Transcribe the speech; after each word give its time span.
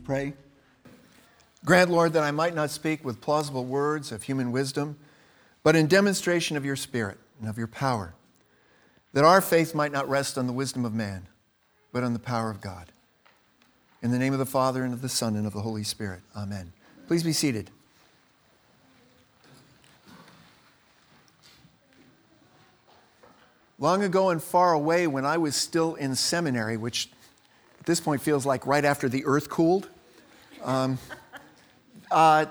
pray. 0.00 0.34
Grant, 1.64 1.90
Lord, 1.90 2.14
that 2.14 2.22
I 2.22 2.30
might 2.30 2.54
not 2.54 2.70
speak 2.70 3.04
with 3.04 3.20
plausible 3.20 3.64
words 3.64 4.12
of 4.12 4.22
human 4.22 4.50
wisdom, 4.50 4.98
but 5.62 5.76
in 5.76 5.86
demonstration 5.86 6.56
of 6.56 6.64
your 6.64 6.76
Spirit 6.76 7.18
and 7.38 7.48
of 7.48 7.58
your 7.58 7.66
power, 7.66 8.14
that 9.12 9.24
our 9.24 9.40
faith 9.40 9.74
might 9.74 9.92
not 9.92 10.08
rest 10.08 10.38
on 10.38 10.46
the 10.46 10.52
wisdom 10.52 10.84
of 10.84 10.94
man, 10.94 11.26
but 11.92 12.02
on 12.02 12.12
the 12.12 12.18
power 12.18 12.50
of 12.50 12.60
God. 12.60 12.92
In 14.02 14.10
the 14.10 14.18
name 14.18 14.32
of 14.32 14.38
the 14.38 14.46
Father, 14.46 14.82
and 14.82 14.94
of 14.94 15.02
the 15.02 15.08
Son, 15.08 15.36
and 15.36 15.46
of 15.46 15.52
the 15.52 15.60
Holy 15.60 15.84
Spirit. 15.84 16.20
Amen. 16.34 16.72
Please 17.06 17.22
be 17.22 17.34
seated. 17.34 17.70
Long 23.78 24.02
ago 24.02 24.30
and 24.30 24.42
far 24.42 24.72
away, 24.72 25.06
when 25.06 25.26
I 25.26 25.36
was 25.38 25.56
still 25.56 25.94
in 25.94 26.14
seminary, 26.14 26.76
which 26.76 27.10
at 27.80 27.86
this 27.86 28.00
point 28.00 28.20
feels 28.20 28.46
like 28.46 28.66
right 28.66 28.84
after 28.84 29.08
the 29.08 29.24
earth 29.24 29.48
cooled, 29.48 29.88
um, 30.62 30.98
uh, 32.10 32.46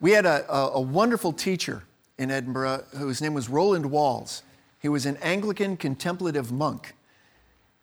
we 0.00 0.12
had 0.12 0.26
a, 0.26 0.52
a, 0.52 0.70
a 0.74 0.80
wonderful 0.80 1.32
teacher 1.32 1.84
in 2.18 2.30
Edinburgh 2.30 2.84
whose 2.96 3.20
name 3.20 3.34
was 3.34 3.48
Roland 3.48 3.86
Walls. 3.86 4.42
He 4.80 4.88
was 4.88 5.06
an 5.06 5.16
Anglican 5.18 5.76
contemplative 5.76 6.52
monk. 6.52 6.94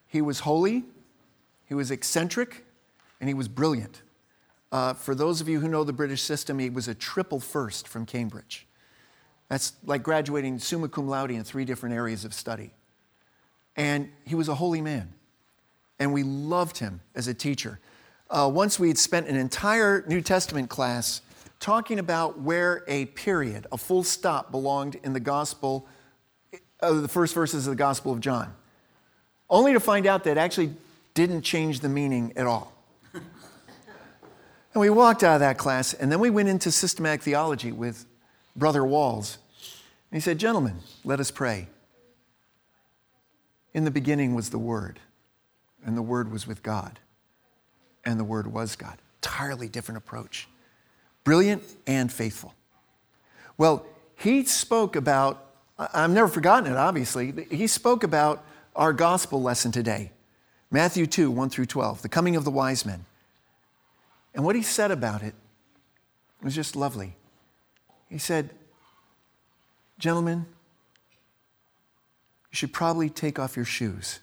He 0.07 0.21
was 0.21 0.41
holy, 0.41 0.83
he 1.65 1.73
was 1.73 1.91
eccentric, 1.91 2.65
and 3.19 3.27
he 3.27 3.33
was 3.33 3.47
brilliant. 3.47 4.01
Uh, 4.71 4.93
for 4.93 5.15
those 5.15 5.41
of 5.41 5.49
you 5.49 5.59
who 5.59 5.67
know 5.67 5.83
the 5.83 5.93
British 5.93 6.21
system, 6.21 6.59
he 6.59 6.69
was 6.69 6.88
a 6.88 6.95
triple 6.95 7.39
first 7.39 7.88
from 7.88 8.05
Cambridge. 8.05 8.67
That's 9.49 9.73
like 9.85 10.03
graduating 10.03 10.59
summa 10.59 10.89
cum 10.89 11.07
laude 11.07 11.31
in 11.31 11.43
three 11.43 11.65
different 11.65 11.95
areas 11.95 12.23
of 12.23 12.33
study. 12.33 12.71
And 13.75 14.11
he 14.25 14.35
was 14.35 14.47
a 14.47 14.55
holy 14.55 14.81
man. 14.81 15.13
And 15.99 16.13
we 16.13 16.23
loved 16.23 16.77
him 16.77 17.02
as 17.16 17.27
a 17.27 17.34
teacher. 17.34 17.80
Uh, 18.30 18.49
once 18.52 18.80
we 18.80 18.88
had 18.88 18.98
spent 18.98 19.27
an 19.27 19.35
entire 19.35 20.03
New 20.08 20.22
Testament 20.22 20.70
class 20.70 21.22
talking 21.59 21.99
about 21.99 22.39
where 22.39 22.83
a 22.88 23.06
period, 23.08 23.67
a 23.72 23.78
full 23.78 24.03
stop, 24.03 24.52
belonged 24.52 24.95
in 25.03 25.14
the 25.14 25.19
gospel, 25.19 25.88
uh, 26.81 26.94
the 26.94 27.08
first 27.08 27.33
verses 27.33 27.67
of 27.67 27.72
the 27.72 27.78
Gospel 27.78 28.14
of 28.14 28.22
John, 28.22 28.53
only 29.50 29.73
to 29.73 29.80
find 29.80 30.06
out 30.06 30.23
that 30.23 30.38
actually 30.38 30.73
didn't 31.14 31.41
change 31.41 31.81
the 31.81 31.89
meaning 31.89 32.31
at 32.36 32.45
all. 32.45 32.73
and 33.13 33.23
we 34.75 34.89
walked 34.89 35.23
out 35.23 35.36
of 35.36 35.39
that 35.41 35.58
class, 35.58 35.94
and 35.94 36.11
then 36.11 36.19
we 36.19 36.30
went 36.30 36.47
into 36.47 36.72
systematic 36.72 37.22
theology 37.22 37.72
with 37.72 38.06
Brother 38.56 38.86
Walls. 38.86 39.38
And 40.11 40.17
he 40.17 40.22
said, 40.22 40.38
Gentlemen, 40.38 40.78
let 41.03 41.19
us 41.19 41.31
pray. 41.31 41.67
In 43.73 43.84
the 43.84 43.91
beginning 43.91 44.34
was 44.34 44.50
the 44.50 44.59
Word, 44.59 45.00
and 45.85 45.97
the 45.97 46.02
Word 46.02 46.31
was 46.31 46.47
with 46.47 46.63
God, 46.63 46.99
and 48.05 48.19
the 48.19 48.23
Word 48.23 48.47
was 48.47 48.75
God. 48.75 48.97
Entirely 49.22 49.67
different 49.67 49.97
approach. 49.97 50.47
Brilliant 51.23 51.63
and 51.85 52.11
faithful. 52.11 52.53
Well, 53.58 53.85
he 54.16 54.45
spoke 54.45 54.95
about, 54.95 55.45
I've 55.77 56.11
never 56.11 56.27
forgotten 56.27 56.72
it, 56.72 56.77
obviously. 56.77 57.45
He 57.50 57.67
spoke 57.67 58.03
about 58.03 58.44
our 58.75 58.94
gospel 58.94 59.41
lesson 59.41 59.72
today 59.72 60.11
Matthew 60.72 61.07
2, 61.07 61.31
1 61.31 61.50
through 61.50 61.66
12, 61.66 62.03
the 62.03 62.09
coming 62.09 62.35
of 62.35 62.44
the 62.44 62.52
wise 62.52 62.85
men. 62.85 63.05
And 64.35 64.45
what 64.45 64.55
he 64.55 64.61
said 64.61 64.91
about 64.91 65.23
it 65.23 65.33
was 66.44 66.53
just 66.53 66.75
lovely. 66.75 67.16
He 68.07 68.19
said, 68.19 68.52
Gentlemen, 69.97 70.45
you 72.52 72.55
should 72.55 72.72
probably 72.72 73.09
take 73.09 73.39
off 73.39 73.55
your 73.55 73.66
shoes, 73.66 74.19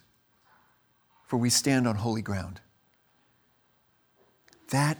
for 1.27 1.37
we 1.37 1.49
stand 1.49 1.87
on 1.87 1.95
holy 1.95 2.21
ground. 2.21 2.59
That, 4.69 4.97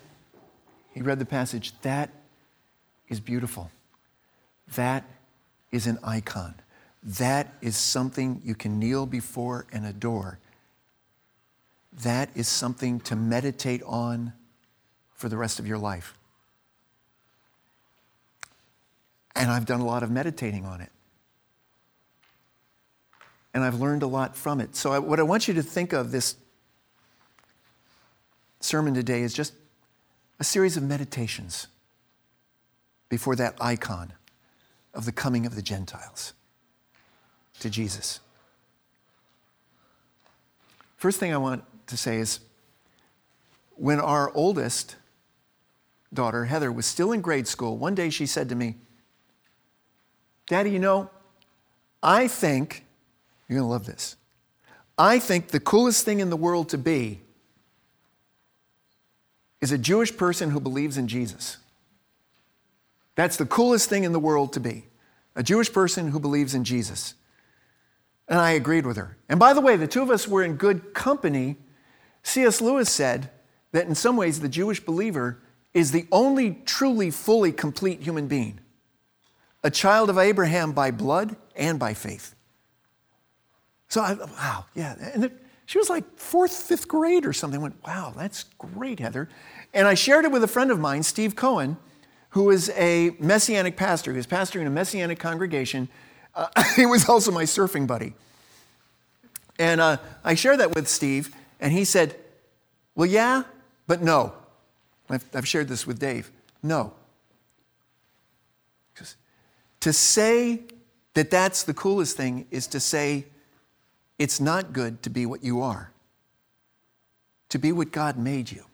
he 0.94 1.02
read 1.02 1.20
the 1.20 1.26
passage, 1.26 1.74
that 1.82 2.12
is 3.08 3.20
beautiful. 3.20 3.72
That 4.76 5.06
is 5.72 5.88
an 5.88 5.98
icon. 6.04 6.56
That 7.02 7.54
is 7.62 7.78
something 7.78 8.42
you 8.44 8.56
can 8.56 8.80
kneel 8.80 9.06
before 9.06 9.66
and 9.72 9.86
adore. 9.86 10.40
That 12.04 12.30
is 12.36 12.48
something 12.48 13.00
to 13.02 13.16
meditate 13.16 13.82
on 13.84 14.34
for 15.16 15.30
the 15.30 15.38
rest 15.38 15.60
of 15.60 15.68
your 15.68 15.78
life. 15.78 16.18
And 19.36 19.50
I've 19.50 19.66
done 19.66 19.80
a 19.80 19.86
lot 19.86 20.04
of 20.04 20.12
meditating 20.12 20.66
on 20.66 20.82
it. 20.82 20.90
And 23.54 23.64
I've 23.64 23.80
learned 23.80 24.04
a 24.04 24.08
lot 24.08 24.36
from 24.36 24.60
it. 24.60 24.76
So, 24.76 24.92
I, 24.92 25.00
what 25.00 25.20
I 25.20 25.24
want 25.24 25.48
you 25.48 25.54
to 25.56 25.64
think 25.64 25.94
of 25.94 26.12
this 26.12 26.36
sermon 28.60 28.94
today 28.94 29.22
is 29.22 29.34
just 29.34 29.54
a 30.40 30.44
series 30.44 30.78
of 30.78 30.84
meditations 30.84 31.68
before 33.10 33.36
that 33.36 33.56
icon 33.60 34.14
of 34.94 35.06
the 35.06 35.12
coming 35.12 35.46
of 35.46 35.56
the 35.56 35.62
Gentiles 35.62 36.34
to 37.60 37.70
Jesus. 37.70 38.20
First 40.98 41.20
thing 41.20 41.34
I 41.34 41.38
want 41.38 41.64
to 41.88 41.98
say 41.98 42.18
is 42.18 42.40
when 43.76 44.00
our 44.00 44.32
oldest 44.34 44.96
daughter, 46.14 46.46
Heather, 46.46 46.72
was 46.72 46.86
still 46.86 47.12
in 47.12 47.22
grade 47.22 47.48
school, 47.48 47.78
one 47.78 47.94
day 47.94 48.10
she 48.10 48.26
said 48.26 48.50
to 48.50 48.56
me, 48.56 48.76
Daddy, 50.48 50.72
you 50.72 50.80
know, 50.80 51.10
I 52.02 52.28
think, 52.28 52.86
you're 53.48 53.60
going 53.60 53.68
to 53.68 53.72
love 53.72 53.86
this. 53.86 54.16
I 54.98 55.20
think 55.20 55.50
the 55.50 55.60
coolest 55.60 56.06
thing 56.06 56.20
in 56.20 56.30
the 56.30 56.38
world 56.38 56.70
to 56.70 56.78
be 56.78 57.22
is 59.62 59.72
a 59.72 59.78
Jewish 59.78 60.16
person 60.16 60.50
who 60.52 60.60
believes 60.60 60.98
in 60.98 61.08
Jesus. 61.08 61.58
That's 63.16 63.38
the 63.38 63.46
coolest 63.46 63.90
thing 63.90 64.04
in 64.04 64.12
the 64.12 64.20
world 64.20 64.54
to 64.54 64.60
be 64.60 64.86
a 65.36 65.44
Jewish 65.44 65.72
person 65.72 66.10
who 66.10 66.20
believes 66.20 66.56
in 66.56 66.64
Jesus. 66.64 67.14
And 68.28 68.40
I 68.40 68.52
agreed 68.52 68.88
with 68.88 68.98
her. 68.98 69.18
And 69.30 69.40
by 69.40 69.54
the 69.54 69.62
way, 69.62 69.76
the 69.76 69.88
two 69.88 70.02
of 70.02 70.10
us 70.10 70.28
were 70.28 70.44
in 70.44 70.56
good 70.56 70.96
company. 70.96 71.58
C.S. 72.24 72.60
Lewis 72.60 72.90
said 72.90 73.30
that 73.72 73.86
in 73.86 73.94
some 73.94 74.18
ways 74.18 74.40
the 74.40 74.50
Jewish 74.50 74.80
believer 74.80 75.40
is 75.76 75.92
the 75.92 76.08
only 76.12 76.62
truly, 76.66 77.12
fully 77.12 77.52
complete 77.52 78.02
human 78.02 78.28
being 78.28 78.60
a 79.64 79.70
child 79.70 80.10
of 80.10 80.18
Abraham 80.18 80.72
by 80.72 80.92
blood 80.92 81.36
and 81.56 81.78
by 81.78 81.94
faith. 81.94 82.36
So 83.90 84.02
I, 84.02 84.14
wow, 84.14 84.66
yeah. 84.76 84.96
And 85.14 85.32
she 85.66 85.78
was 85.78 85.90
like 85.90 86.18
fourth, 86.18 86.52
fifth 86.52 86.88
grade 86.88 87.26
or 87.26 87.34
something. 87.34 87.60
I 87.60 87.64
went, 87.64 87.76
wow, 87.86 88.14
that's 88.16 88.46
great, 88.58 89.00
Heather. 89.00 89.30
And 89.74 89.88
I 89.88 89.94
shared 89.94 90.26
it 90.26 90.32
with 90.32 90.44
a 90.44 90.48
friend 90.48 90.72
of 90.72 90.80
mine, 90.80 91.04
Steve 91.04 91.36
Cohen, 91.36 91.78
who 92.30 92.50
is 92.50 92.70
a 92.76 93.12
messianic 93.20 93.78
pastor. 93.78 94.12
He 94.12 94.18
was 94.18 94.28
pastoring 94.28 94.68
a 94.68 94.70
messianic 94.70 95.20
congregation. 95.20 95.90
Uh, 96.36 96.48
he 96.76 96.86
was 96.86 97.08
also 97.08 97.32
my 97.32 97.44
surfing 97.44 97.88
buddy. 97.88 98.14
And 99.60 99.82
uh, 99.82 99.98
I 100.24 100.36
shared 100.36 100.60
that 100.60 100.76
with 100.76 100.88
Steve, 100.88 101.34
and 101.60 101.74
he 101.74 101.84
said, 101.84 102.16
well, 102.96 103.08
yeah, 103.08 103.44
but 103.88 104.02
no. 104.02 104.34
I've, 105.10 105.26
I've 105.34 105.48
shared 105.48 105.68
this 105.68 105.88
with 105.88 106.00
Dave. 106.00 106.32
No. 106.62 106.94
To 109.82 109.94
say 109.94 110.64
that 111.14 111.32
that's 111.32 111.64
the 111.64 111.74
coolest 111.74 112.18
thing 112.18 112.48
is 112.52 112.68
to 112.68 112.80
say 112.80 113.26
it's 114.20 114.40
not 114.40 114.74
good 114.74 115.04
to 115.04 115.10
be 115.10 115.26
what 115.26 115.44
you 115.44 115.62
are, 115.62 115.92
to 117.50 117.60
be 117.60 117.72
what 117.72 117.92
God 117.92 118.18
made 118.18 118.52
you, 118.52 118.66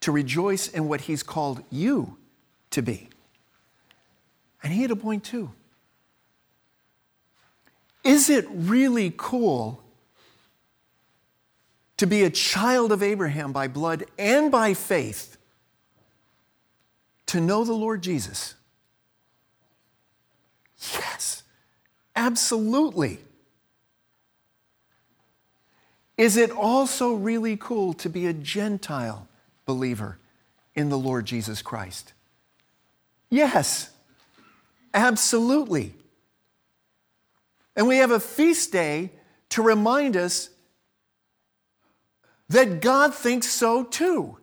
to 0.00 0.12
rejoice 0.12 0.68
in 0.68 0.88
what 0.88 1.02
He's 1.02 1.22
called 1.22 1.62
you 1.70 2.16
to 2.70 2.82
be. 2.82 3.08
And 4.62 4.72
he 4.72 4.82
had 4.82 4.90
a 4.90 4.96
point 4.96 5.24
too. 5.24 5.50
Is 8.04 8.30
it 8.30 8.46
really 8.50 9.12
cool 9.16 9.82
to 11.96 12.06
be 12.06 12.24
a 12.24 12.30
child 12.30 12.92
of 12.92 13.02
Abraham 13.02 13.52
by 13.52 13.68
blood 13.68 14.04
and 14.18 14.50
by 14.50 14.72
faith, 14.72 15.36
to 17.26 17.40
know 17.40 17.64
the 17.64 17.74
Lord 17.74 18.02
Jesus? 18.02 18.54
Yes, 20.94 21.42
absolutely. 22.16 23.18
Is 26.20 26.36
it 26.36 26.50
also 26.50 27.14
really 27.14 27.56
cool 27.56 27.94
to 27.94 28.10
be 28.10 28.26
a 28.26 28.34
Gentile 28.34 29.26
believer 29.64 30.18
in 30.74 30.90
the 30.90 30.98
Lord 30.98 31.24
Jesus 31.24 31.62
Christ? 31.62 32.12
Yes, 33.30 33.88
absolutely. 34.92 35.94
And 37.74 37.88
we 37.88 37.96
have 37.96 38.10
a 38.10 38.20
feast 38.20 38.70
day 38.70 39.12
to 39.48 39.62
remind 39.62 40.14
us 40.14 40.50
that 42.50 42.82
God 42.82 43.14
thinks 43.14 43.48
so 43.48 43.82
too. 43.82 44.36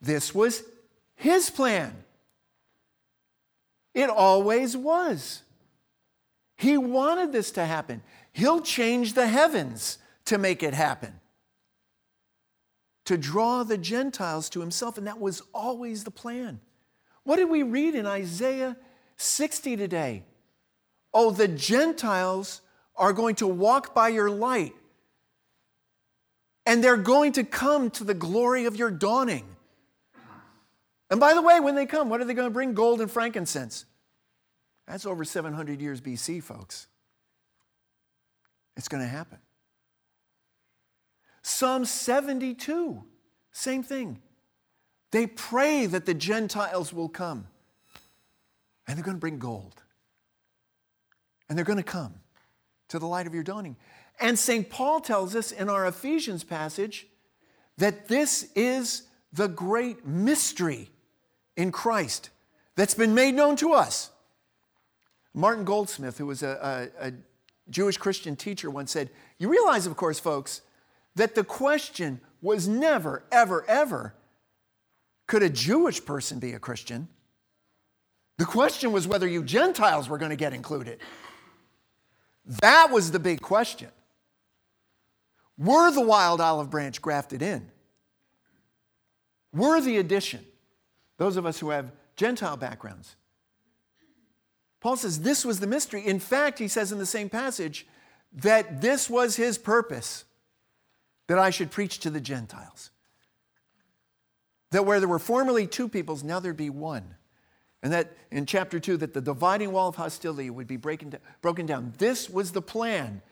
This 0.00 0.34
was 0.34 0.64
His 1.14 1.50
plan. 1.50 1.94
It 3.94 4.10
always 4.10 4.76
was. 4.76 5.42
He 6.56 6.76
wanted 6.76 7.30
this 7.30 7.52
to 7.52 7.64
happen. 7.64 8.02
He'll 8.34 8.60
change 8.60 9.14
the 9.14 9.28
heavens 9.28 9.96
to 10.26 10.36
make 10.36 10.62
it 10.62 10.74
happen. 10.74 11.20
to 13.04 13.18
draw 13.18 13.62
the 13.64 13.76
Gentiles 13.78 14.48
to 14.50 14.60
himself, 14.60 14.96
and 14.96 15.06
that 15.06 15.20
was 15.20 15.42
always 15.52 16.04
the 16.04 16.10
plan. 16.10 16.60
What 17.24 17.36
did 17.36 17.50
we 17.50 17.62
read 17.62 17.94
in 17.94 18.06
Isaiah 18.06 18.76
60 19.16 19.76
today? 19.76 20.22
Oh, 21.12 21.30
the 21.30 21.48
Gentiles 21.48 22.62
are 22.96 23.12
going 23.12 23.34
to 23.36 23.46
walk 23.46 23.94
by 23.94 24.08
your 24.08 24.30
light, 24.30 24.74
and 26.66 26.82
they're 26.82 26.96
going 26.96 27.32
to 27.32 27.44
come 27.44 27.90
to 27.90 28.04
the 28.04 28.14
glory 28.14 28.64
of 28.64 28.76
your 28.76 28.90
dawning. 28.90 29.44
And 31.10 31.20
by 31.20 31.34
the 31.34 31.42
way, 31.42 31.60
when 31.60 31.74
they 31.74 31.86
come, 31.86 32.08
what 32.08 32.22
are 32.22 32.24
they 32.24 32.34
going 32.34 32.48
to 32.48 32.54
bring? 32.54 32.72
Gold 32.72 33.00
and 33.02 33.10
frankincense. 33.10 33.84
That's 34.86 35.04
over 35.06 35.24
700 35.24 35.80
years 35.80 36.00
BC, 36.00 36.42
folks. 36.42 36.86
It's 38.76 38.88
going 38.88 39.02
to 39.02 39.08
happen. 39.08 39.38
Psalm 41.42 41.84
72, 41.84 43.02
same 43.52 43.82
thing. 43.82 44.20
They 45.10 45.26
pray 45.26 45.86
that 45.86 46.06
the 46.06 46.14
Gentiles 46.14 46.92
will 46.92 47.08
come. 47.08 47.46
And 48.88 48.96
they're 48.96 49.04
going 49.04 49.16
to 49.16 49.20
bring 49.20 49.38
gold. 49.38 49.82
And 51.48 51.56
they're 51.56 51.64
going 51.64 51.78
to 51.78 51.82
come 51.82 52.14
to 52.88 52.98
the 52.98 53.06
light 53.06 53.26
of 53.26 53.34
your 53.34 53.42
dawning. 53.42 53.76
And 54.20 54.38
St. 54.38 54.68
Paul 54.68 55.00
tells 55.00 55.36
us 55.36 55.52
in 55.52 55.68
our 55.68 55.86
Ephesians 55.86 56.44
passage 56.44 57.06
that 57.78 58.08
this 58.08 58.50
is 58.54 59.04
the 59.32 59.48
great 59.48 60.06
mystery 60.06 60.90
in 61.56 61.72
Christ 61.72 62.30
that's 62.76 62.94
been 62.94 63.14
made 63.14 63.34
known 63.34 63.56
to 63.56 63.72
us. 63.72 64.10
Martin 65.32 65.64
Goldsmith, 65.64 66.18
who 66.18 66.26
was 66.26 66.42
a, 66.42 66.90
a, 67.00 67.08
a 67.08 67.12
Jewish 67.70 67.96
Christian 67.96 68.36
teacher, 68.36 68.70
once 68.70 68.92
said, 68.92 69.10
You 69.38 69.48
realize, 69.48 69.86
of 69.86 69.96
course, 69.96 70.18
folks, 70.18 70.60
that 71.14 71.34
the 71.34 71.44
question 71.44 72.20
was 72.42 72.68
never, 72.68 73.24
ever, 73.32 73.64
ever, 73.66 74.14
could 75.26 75.42
a 75.42 75.48
Jewish 75.48 76.04
person 76.04 76.38
be 76.38 76.52
a 76.52 76.58
Christian? 76.58 77.08
The 78.36 78.44
question 78.44 78.92
was 78.92 79.06
whether 79.06 79.26
you 79.26 79.42
Gentiles 79.42 80.08
were 80.08 80.18
going 80.18 80.30
to 80.30 80.36
get 80.36 80.52
included. 80.52 80.98
That 82.60 82.90
was 82.90 83.10
the 83.10 83.18
big 83.18 83.40
question. 83.40 83.88
Were 85.56 85.90
the 85.90 86.00
wild 86.00 86.40
olive 86.40 86.68
branch 86.68 87.00
grafted 87.00 87.40
in? 87.40 87.70
Were 89.52 89.80
the 89.80 89.98
addition? 89.98 90.44
Those 91.16 91.36
of 91.36 91.46
us 91.46 91.60
who 91.60 91.70
have 91.70 91.92
Gentile 92.16 92.56
backgrounds. 92.56 93.14
Paul 94.84 94.96
says 94.96 95.20
this 95.20 95.46
was 95.46 95.60
the 95.60 95.66
mystery. 95.66 96.06
In 96.06 96.20
fact, 96.20 96.58
he 96.58 96.68
says 96.68 96.92
in 96.92 96.98
the 96.98 97.06
same 97.06 97.30
passage 97.30 97.86
that 98.34 98.82
this 98.82 99.08
was 99.08 99.34
his 99.34 99.56
purpose 99.56 100.26
that 101.26 101.38
I 101.38 101.48
should 101.48 101.70
preach 101.70 102.00
to 102.00 102.10
the 102.10 102.20
Gentiles. 102.20 102.90
That 104.72 104.84
where 104.84 105.00
there 105.00 105.08
were 105.08 105.18
formerly 105.18 105.66
two 105.66 105.88
peoples, 105.88 106.22
now 106.22 106.38
there'd 106.38 106.58
be 106.58 106.68
one. 106.68 107.14
And 107.82 107.94
that 107.94 108.14
in 108.30 108.44
chapter 108.44 108.78
2, 108.78 108.98
that 108.98 109.14
the 109.14 109.22
dividing 109.22 109.72
wall 109.72 109.88
of 109.88 109.96
hostility 109.96 110.50
would 110.50 110.66
be 110.66 110.76
breaking, 110.76 111.14
broken 111.40 111.64
down. 111.64 111.94
This 111.96 112.28
was 112.28 112.52
the 112.52 112.60
plan. 112.60 113.22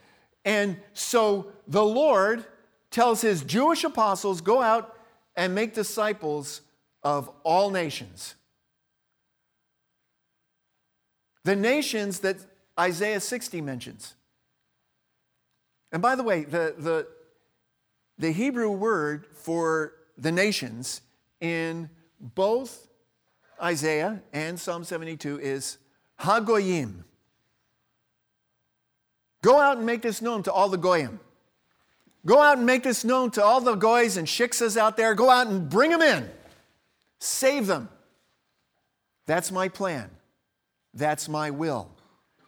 And 0.47 0.79
so 0.95 1.53
the 1.69 1.85
Lord 1.85 2.47
tells 2.91 3.21
his 3.21 3.43
Jewish 3.43 3.85
apostles 3.85 4.41
go 4.41 4.63
out 4.63 4.97
and 5.37 5.55
make 5.55 5.75
disciples 5.75 6.63
of 7.03 7.31
all 7.45 7.69
nations. 7.69 8.37
The 11.45 11.57
nations 11.57 12.21
that 12.21 12.37
Isaiah 12.79 13.21
60 13.21 13.61
mentions. 13.61 14.15
And 15.91 16.01
by 16.01 16.15
the 16.15 16.23
way, 16.23 16.45
the, 16.45 16.75
the, 16.79 17.07
the 18.19 18.33
Hebrew 18.33 18.71
word 18.71 19.27
for 19.33 19.95
the 20.17 20.33
nations 20.33 21.03
in 21.41 21.91
both 22.21 22.89
Isaiah 23.63 24.23
and 24.33 24.59
Psalm 24.59 24.85
72 24.85 25.41
is 25.41 25.79
Hagoyim. 26.21 27.05
Go 29.43 29.59
out 29.61 29.77
and 29.77 29.87
make 29.87 30.03
this 30.03 30.23
known 30.23 30.43
to 30.45 30.53
all 30.53 30.69
the 30.69 30.79
Goyim. 30.79 31.19
Go 32.25 32.41
out 32.41 32.59
and 32.59 32.67
make 32.67 32.85
this 32.85 33.05
known 33.05 33.33
to 33.33 33.45
all 33.45 33.61
the 33.61 33.75
Goys 33.75 34.17
and 34.17 34.29
Shiksas 34.29 34.77
out 34.77 34.97
there. 34.97 35.15
Go 35.15 35.29
out 35.29 35.49
and 35.49 35.69
bring 35.69 35.91
them 35.91 36.01
in. 36.01 36.31
Save 37.19 37.67
them. 37.67 37.89
That's 39.27 39.51
my 39.51 39.69
plan. 39.69 40.11
That's 40.95 41.29
my 41.29 41.51
will. 41.51 41.89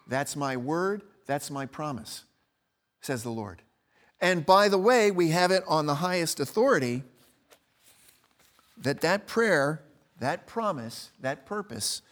That's 0.06 0.36
my 0.36 0.56
word. 0.56 1.02
That's 1.26 1.50
my 1.50 1.66
promise, 1.66 2.24
says 3.00 3.22
the 3.22 3.30
Lord. 3.30 3.62
And 4.20 4.44
by 4.44 4.68
the 4.68 4.78
way, 4.78 5.10
we 5.10 5.30
have 5.30 5.50
it 5.50 5.64
on 5.66 5.86
the 5.86 5.96
highest 5.96 6.40
authority 6.40 7.02
that 8.78 9.00
that 9.00 9.26
prayer, 9.26 9.82
that 10.20 10.46
promise, 10.46 11.10
that 11.20 11.46
purpose 11.46 12.02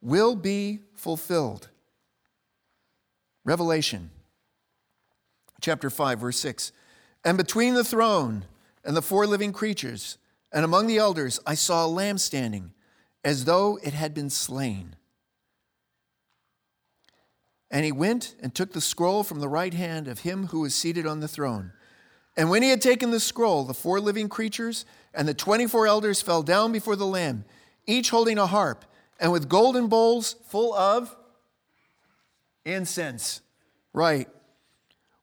will 0.00 0.34
be 0.34 0.80
fulfilled. 0.94 1.68
Revelation 3.44 4.10
chapter 5.60 5.90
5, 5.90 6.20
verse 6.20 6.38
6. 6.38 6.72
And 7.24 7.36
between 7.36 7.74
the 7.74 7.84
throne 7.84 8.44
and 8.84 8.96
the 8.96 9.02
four 9.02 9.26
living 9.26 9.52
creatures, 9.52 10.18
and 10.52 10.64
among 10.64 10.86
the 10.86 10.98
elders, 10.98 11.38
I 11.46 11.54
saw 11.54 11.84
a 11.84 11.88
lamb 11.88 12.18
standing 12.18 12.72
as 13.24 13.44
though 13.44 13.78
it 13.82 13.92
had 13.92 14.14
been 14.14 14.30
slain. 14.30 14.96
And 17.70 17.84
he 17.84 17.92
went 17.92 18.34
and 18.40 18.54
took 18.54 18.72
the 18.72 18.80
scroll 18.80 19.22
from 19.22 19.40
the 19.40 19.48
right 19.48 19.74
hand 19.74 20.08
of 20.08 20.20
him 20.20 20.48
who 20.48 20.60
was 20.60 20.74
seated 20.74 21.06
on 21.06 21.20
the 21.20 21.28
throne. 21.28 21.72
And 22.36 22.50
when 22.50 22.62
he 22.62 22.70
had 22.70 22.80
taken 22.80 23.10
the 23.10 23.20
scroll, 23.20 23.64
the 23.64 23.74
four 23.74 24.00
living 24.00 24.28
creatures 24.28 24.84
and 25.14 25.28
the 25.28 25.34
24 25.34 25.86
elders 25.86 26.22
fell 26.22 26.42
down 26.42 26.72
before 26.72 26.96
the 26.96 27.06
Lamb, 27.06 27.44
each 27.86 28.10
holding 28.10 28.38
a 28.38 28.46
harp, 28.46 28.84
and 29.18 29.30
with 29.30 29.48
golden 29.48 29.88
bowls 29.88 30.36
full 30.48 30.74
of 30.74 31.14
incense. 32.64 33.40
Right. 33.92 34.28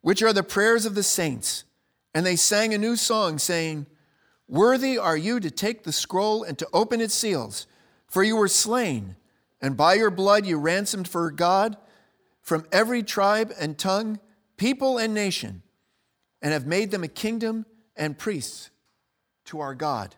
Which 0.01 0.21
are 0.21 0.33
the 0.33 0.43
prayers 0.43 0.85
of 0.85 0.95
the 0.95 1.03
saints. 1.03 1.63
And 2.13 2.25
they 2.25 2.35
sang 2.35 2.73
a 2.73 2.77
new 2.77 2.95
song, 2.95 3.39
saying, 3.39 3.87
Worthy 4.47 4.97
are 4.97 5.17
you 5.17 5.39
to 5.39 5.51
take 5.51 5.83
the 5.83 5.91
scroll 5.91 6.43
and 6.43 6.57
to 6.57 6.67
open 6.71 7.01
its 7.01 7.13
seals, 7.13 7.67
for 8.07 8.23
you 8.23 8.35
were 8.35 8.47
slain, 8.47 9.17
and 9.61 9.75
by 9.75 9.95
your 9.95 10.09
blood 10.09 10.45
you 10.45 10.57
ransomed 10.57 11.07
for 11.07 11.29
God 11.31 11.75
from 12.47 12.65
every 12.71 13.03
tribe 13.03 13.51
and 13.59 13.77
tongue, 13.77 14.21
people 14.55 14.97
and 14.97 15.13
nation, 15.13 15.61
and 16.41 16.53
have 16.53 16.65
made 16.65 16.91
them 16.91 17.03
a 17.03 17.07
kingdom 17.09 17.65
and 17.97 18.17
priests 18.17 18.69
to 19.43 19.59
our 19.59 19.75
God. 19.75 20.15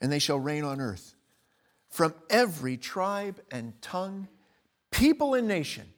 And 0.00 0.12
they 0.12 0.20
shall 0.20 0.38
reign 0.38 0.62
on 0.62 0.80
earth. 0.80 1.16
From 1.90 2.14
every 2.30 2.76
tribe 2.76 3.40
and 3.50 3.72
tongue, 3.82 4.28
people 4.92 5.34
and 5.34 5.48
nation. 5.48 5.88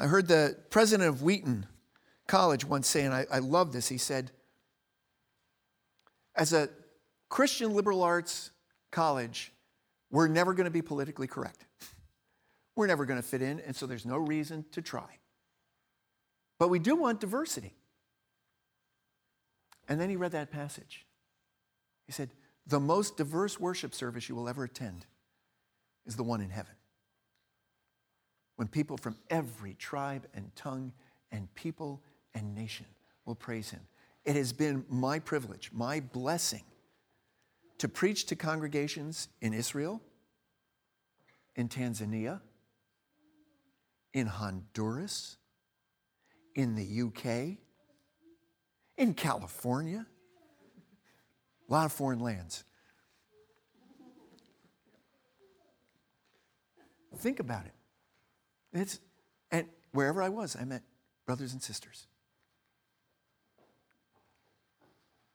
I 0.00 0.08
heard 0.08 0.26
the 0.26 0.56
president 0.70 1.08
of 1.08 1.22
Wheaton 1.22 1.66
College 2.26 2.64
once 2.64 2.88
say, 2.88 3.04
and 3.04 3.14
I, 3.14 3.24
I 3.30 3.38
love 3.38 3.72
this, 3.72 3.86
he 3.86 3.98
said, 3.98 4.32
as 6.34 6.52
a 6.52 6.70
Christian 7.28 7.72
liberal 7.72 8.02
arts 8.02 8.50
college, 8.90 9.52
we're 10.10 10.26
never 10.26 10.54
going 10.54 10.64
to 10.64 10.72
be 10.72 10.82
politically 10.82 11.28
correct. 11.28 11.65
We're 12.76 12.86
never 12.86 13.06
going 13.06 13.20
to 13.20 13.26
fit 13.26 13.42
in, 13.42 13.58
and 13.60 13.74
so 13.74 13.86
there's 13.86 14.06
no 14.06 14.18
reason 14.18 14.66
to 14.72 14.82
try. 14.82 15.18
But 16.58 16.68
we 16.68 16.78
do 16.78 16.94
want 16.94 17.20
diversity. 17.20 17.74
And 19.88 20.00
then 20.00 20.10
he 20.10 20.16
read 20.16 20.32
that 20.32 20.50
passage. 20.50 21.06
He 22.06 22.12
said, 22.12 22.30
The 22.66 22.80
most 22.80 23.16
diverse 23.16 23.58
worship 23.58 23.94
service 23.94 24.28
you 24.28 24.34
will 24.34 24.48
ever 24.48 24.64
attend 24.64 25.06
is 26.04 26.16
the 26.16 26.22
one 26.22 26.40
in 26.40 26.50
heaven. 26.50 26.74
When 28.56 28.68
people 28.68 28.96
from 28.96 29.16
every 29.30 29.74
tribe 29.74 30.26
and 30.34 30.54
tongue 30.54 30.92
and 31.32 31.52
people 31.54 32.02
and 32.34 32.54
nation 32.54 32.86
will 33.24 33.34
praise 33.34 33.70
him. 33.70 33.80
It 34.24 34.36
has 34.36 34.52
been 34.52 34.84
my 34.88 35.18
privilege, 35.18 35.70
my 35.72 36.00
blessing, 36.00 36.64
to 37.78 37.88
preach 37.88 38.26
to 38.26 38.36
congregations 38.36 39.28
in 39.40 39.52
Israel, 39.52 40.00
in 41.54 41.68
Tanzania, 41.68 42.40
in 44.16 44.26
Honduras, 44.26 45.36
in 46.54 46.74
the 46.74 47.02
UK, 47.02 47.58
in 48.96 49.12
California, 49.12 50.06
a 51.68 51.72
lot 51.72 51.84
of 51.84 51.92
foreign 51.92 52.20
lands. 52.20 52.64
Think 57.18 57.40
about 57.40 57.66
it. 57.66 57.74
It's, 58.72 59.00
and 59.50 59.66
wherever 59.92 60.22
I 60.22 60.30
was, 60.30 60.56
I 60.58 60.64
met 60.64 60.82
brothers 61.26 61.52
and 61.52 61.62
sisters. 61.62 62.06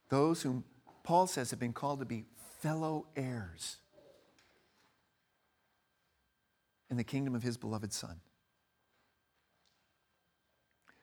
Those 0.10 0.42
whom 0.42 0.64
Paul 1.04 1.28
says 1.28 1.52
have 1.52 1.60
been 1.60 1.74
called 1.74 2.00
to 2.00 2.06
be 2.08 2.26
fellow 2.62 3.06
heirs 3.16 3.78
in 6.90 6.98
the 6.98 7.04
kingdom 7.04 7.36
of 7.36 7.44
his 7.44 7.58
beloved 7.58 7.94
Son. 7.94 8.22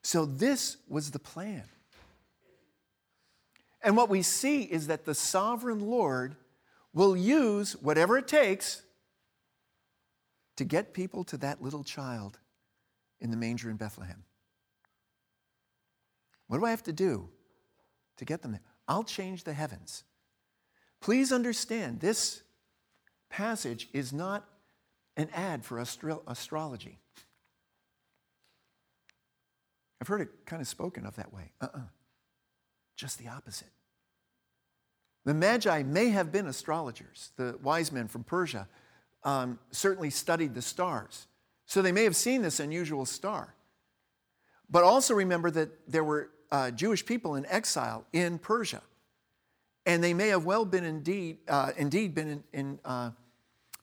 So, 0.02 0.24
this 0.24 0.76
was 0.88 1.10
the 1.10 1.18
plan. 1.18 1.64
And 3.82 3.96
what 3.96 4.08
we 4.08 4.22
see 4.22 4.62
is 4.62 4.88
that 4.88 5.04
the 5.04 5.14
sovereign 5.14 5.80
Lord 5.80 6.36
will 6.92 7.16
use 7.16 7.74
whatever 7.76 8.18
it 8.18 8.26
takes 8.26 8.82
to 10.56 10.64
get 10.64 10.92
people 10.92 11.22
to 11.24 11.36
that 11.38 11.62
little 11.62 11.84
child 11.84 12.38
in 13.20 13.30
the 13.30 13.36
manger 13.36 13.70
in 13.70 13.76
Bethlehem. 13.76 14.24
What 16.48 16.58
do 16.58 16.64
I 16.64 16.70
have 16.70 16.82
to 16.84 16.92
do 16.92 17.28
to 18.16 18.24
get 18.24 18.42
them 18.42 18.52
there? 18.52 18.62
I'll 18.88 19.04
change 19.04 19.44
the 19.44 19.52
heavens. 19.52 20.02
Please 21.00 21.30
understand, 21.30 22.00
this 22.00 22.42
passage 23.30 23.88
is 23.92 24.12
not 24.12 24.48
an 25.16 25.28
ad 25.34 25.64
for 25.64 25.78
astro- 25.78 26.22
astrology. 26.26 26.98
I've 30.00 30.08
heard 30.08 30.20
it 30.20 30.28
kind 30.46 30.62
of 30.62 30.68
spoken 30.68 31.06
of 31.06 31.16
that 31.16 31.32
way. 31.32 31.52
Uh 31.60 31.64
uh-uh. 31.64 31.78
uh 31.78 31.82
Just 32.96 33.18
the 33.18 33.28
opposite. 33.28 33.68
The 35.24 35.34
Magi 35.34 35.82
may 35.82 36.08
have 36.10 36.32
been 36.32 36.46
astrologers. 36.46 37.32
The 37.36 37.58
wise 37.62 37.92
men 37.92 38.08
from 38.08 38.24
Persia 38.24 38.68
um, 39.24 39.58
certainly 39.70 40.10
studied 40.10 40.54
the 40.54 40.62
stars. 40.62 41.26
So 41.66 41.82
they 41.82 41.92
may 41.92 42.04
have 42.04 42.16
seen 42.16 42.40
this 42.40 42.60
unusual 42.60 43.04
star. 43.04 43.54
But 44.70 44.84
also 44.84 45.14
remember 45.14 45.50
that 45.50 45.70
there 45.86 46.04
were 46.04 46.30
uh, 46.50 46.70
Jewish 46.70 47.04
people 47.04 47.34
in 47.34 47.44
exile 47.46 48.06
in 48.12 48.38
Persia. 48.38 48.80
And 49.84 50.02
they 50.02 50.14
may 50.14 50.28
have 50.28 50.44
well 50.44 50.64
been 50.64 50.84
indeed, 50.84 51.38
uh, 51.48 51.72
indeed 51.76 52.14
been 52.14 52.28
in, 52.28 52.44
in 52.52 52.78
uh, 52.84 53.10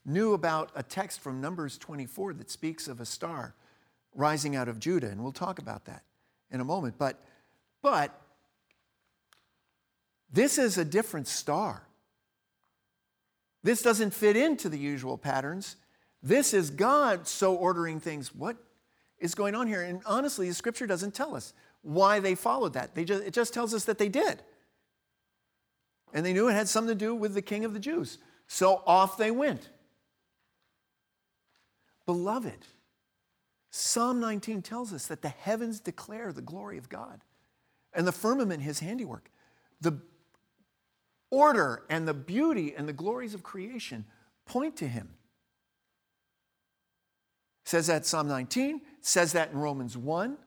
knew 0.05 0.34
about 0.34 0.72
a 0.75 0.84
text 0.84 1.19
from 1.19 1.41
Numbers 1.41 1.77
24 1.77 2.34
that 2.34 2.50
speaks 2.50 2.88
of 2.88 3.00
a 3.00 3.05
star 3.05 3.53
rising 4.13 4.55
out 4.55 4.67
of 4.67 4.79
Judah. 4.79 5.10
And 5.10 5.22
we'll 5.22 5.31
talk 5.31 5.60
about 5.60 5.86
that 5.86 6.05
in 6.52 6.62
a 6.62 6.66
moment. 6.66 6.96
But, 6.98 7.20
but 7.82 8.20
this 10.32 10.58
is 10.58 10.78
a 10.78 10.86
different 10.86 11.28
star. 11.28 11.88
This 13.64 13.82
doesn't 13.82 14.14
fit 14.14 14.38
into 14.38 14.70
the 14.70 14.78
usual 14.78 15.18
patterns. 15.18 15.75
This 16.22 16.54
is 16.54 16.70
God 16.70 17.28
so 17.28 17.56
ordering 17.56 18.00
things. 18.00 18.34
What 18.34 18.58
is 19.20 19.34
going 19.34 19.56
on 19.56 19.68
here? 19.68 19.82
And 19.82 20.02
honestly, 20.06 20.48
the 20.48 20.54
scripture 20.54 20.88
doesn't 20.88 21.14
tell 21.14 21.36
us 21.36 21.54
why 21.82 22.20
they 22.20 22.36
followed 22.36 22.74
that. 22.74 22.96
They 22.96 23.06
just, 23.06 23.24
it 23.24 23.34
just 23.34 23.54
tells 23.54 23.74
us 23.74 23.86
that 23.86 23.98
they 23.98 24.10
did. 24.10 24.42
And 26.14 26.25
they 26.25 26.34
knew 26.34 26.48
it 26.48 26.54
had 26.54 26.68
something 26.68 26.98
to 26.98 27.06
do 27.06 27.14
with 27.14 27.34
the 27.34 27.42
king 27.42 27.66
of 27.66 27.74
the 27.74 27.80
Jews. 27.80 28.18
So 28.48 28.82
off 28.86 29.18
they 29.18 29.32
went. 29.32 29.70
Beloved, 32.06 32.68
Psalm 33.77 34.22
19 34.22 34.62
tells 34.62 34.94
us 34.94 35.08
that 35.08 35.22
the 35.22 35.27
heavens 35.27 35.82
declare 35.82 36.32
the 36.32 36.41
glory 36.41 36.77
of 36.77 36.88
God 36.88 37.20
and 37.91 38.08
the 38.08 38.13
firmament 38.13 38.63
his 38.63 38.79
handiwork. 38.79 39.29
The 39.82 40.00
order 41.29 41.84
and 41.89 42.08
the 42.08 42.13
beauty 42.13 42.74
and 42.74 42.88
the 42.88 42.94
glories 42.94 43.34
of 43.34 43.44
creation 43.44 44.05
point 44.46 44.77
to 44.77 44.88
him. 44.88 45.10
Says 47.65 47.88
that 47.88 48.05
Psalm 48.05 48.29
19, 48.29 48.79
says 49.01 49.34
that 49.34 49.51
in 49.51 49.58
Romans 49.58 49.98
1. 49.98 50.38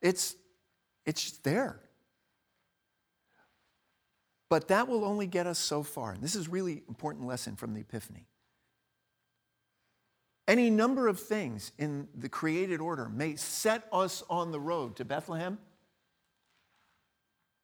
It's, 0.00 0.34
it's 1.04 1.32
there. 1.40 1.78
But 4.48 4.68
that 4.68 4.88
will 4.88 5.04
only 5.04 5.26
get 5.26 5.46
us 5.46 5.58
so 5.58 5.82
far. 5.82 6.12
And 6.12 6.22
this 6.22 6.34
is 6.34 6.48
really 6.48 6.84
important 6.88 7.26
lesson 7.26 7.54
from 7.54 7.74
the 7.74 7.80
Epiphany. 7.80 8.29
Any 10.50 10.68
number 10.68 11.06
of 11.06 11.20
things 11.20 11.70
in 11.78 12.08
the 12.14 12.28
created 12.28 12.80
order 12.80 13.08
may 13.08 13.36
set 13.36 13.86
us 13.92 14.24
on 14.28 14.50
the 14.50 14.60
road 14.60 14.96
to 14.96 15.04
Bethlehem 15.04 15.58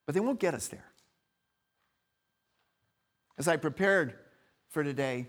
but 0.07 0.13
they 0.13 0.21
won't 0.21 0.39
get 0.39 0.55
us 0.55 0.69
there. 0.69 0.85
As 3.37 3.47
I 3.47 3.57
prepared 3.57 4.15
for 4.69 4.83
today, 4.83 5.27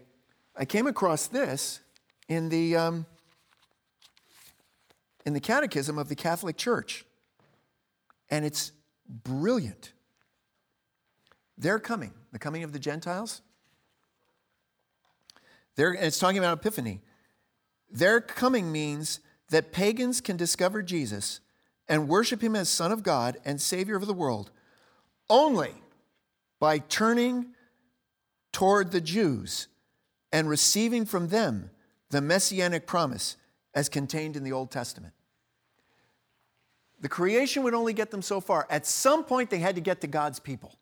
I 0.57 0.65
came 0.65 0.87
across 0.87 1.27
this 1.27 1.81
in 2.29 2.49
the, 2.49 2.77
um, 2.77 3.07
in 5.27 5.35
the 5.35 5.41
Catechism 5.41 5.99
of 5.99 6.09
the 6.09 6.15
Catholic 6.15 6.57
Church, 6.57 7.05
and 8.31 8.45
it's 8.45 8.73
brilliant. 9.09 9.93
They're 11.59 11.81
coming, 11.81 12.15
the 12.33 12.39
coming 12.39 12.63
of 12.63 12.73
the 12.73 12.79
Gentiles. 12.79 13.43
They're, 15.75 15.93
it's 15.93 16.19
talking 16.19 16.39
about 16.39 16.59
Epiphany. 16.59 17.01
Their 17.91 18.21
coming 18.21 18.71
means 18.71 19.21
that 19.51 19.73
pagans 19.73 20.21
can 20.21 20.37
discover 20.37 20.83
Jesus 20.83 21.41
and 21.89 22.09
worship 22.09 22.43
him 22.43 22.55
as 22.55 22.69
Son 22.69 22.93
of 22.93 23.03
God 23.03 23.39
and 23.45 23.61
Savior 23.61 23.97
of 23.97 24.07
the 24.07 24.13
world 24.13 24.51
only 25.31 25.75
by 26.61 26.79
turning 26.79 27.47
toward 28.53 28.91
the 28.91 29.01
Jews 29.01 29.69
and 30.33 30.49
receiving 30.49 31.05
from 31.05 31.29
them 31.29 31.71
the 32.11 32.21
messianic 32.21 32.87
promise 32.87 33.37
as 33.75 33.89
contained 33.89 34.37
in 34.37 34.45
the 34.45 34.53
Old 34.53 34.71
Testament. 34.71 35.15
The 37.01 37.09
creation 37.09 37.63
would 37.63 37.75
only 37.75 37.93
get 37.93 38.11
them 38.11 38.23
so 38.23 38.41
far. 38.41 38.67
At 38.71 38.87
some 38.87 39.25
point, 39.25 39.51
they 39.51 39.59
had 39.59 39.77
to 39.77 39.81
get 39.81 40.01
to 40.01 40.07
God's 40.07 40.41
people. 40.41 40.75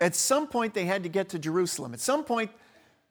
At 0.00 0.14
some 0.14 0.48
point, 0.48 0.74
they 0.74 0.86
had 0.86 1.04
to 1.04 1.08
get 1.08 1.28
to 1.30 1.38
Jerusalem. 1.38 1.94
At 1.94 2.00
some 2.00 2.24
point, 2.24 2.50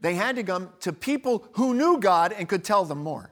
they 0.03 0.15
had 0.15 0.35
to 0.35 0.43
come 0.43 0.69
to 0.81 0.91
people 0.91 1.47
who 1.53 1.73
knew 1.73 1.97
God 1.97 2.33
and 2.33 2.47
could 2.47 2.65
tell 2.65 2.83
them 2.83 3.01
more. 3.01 3.31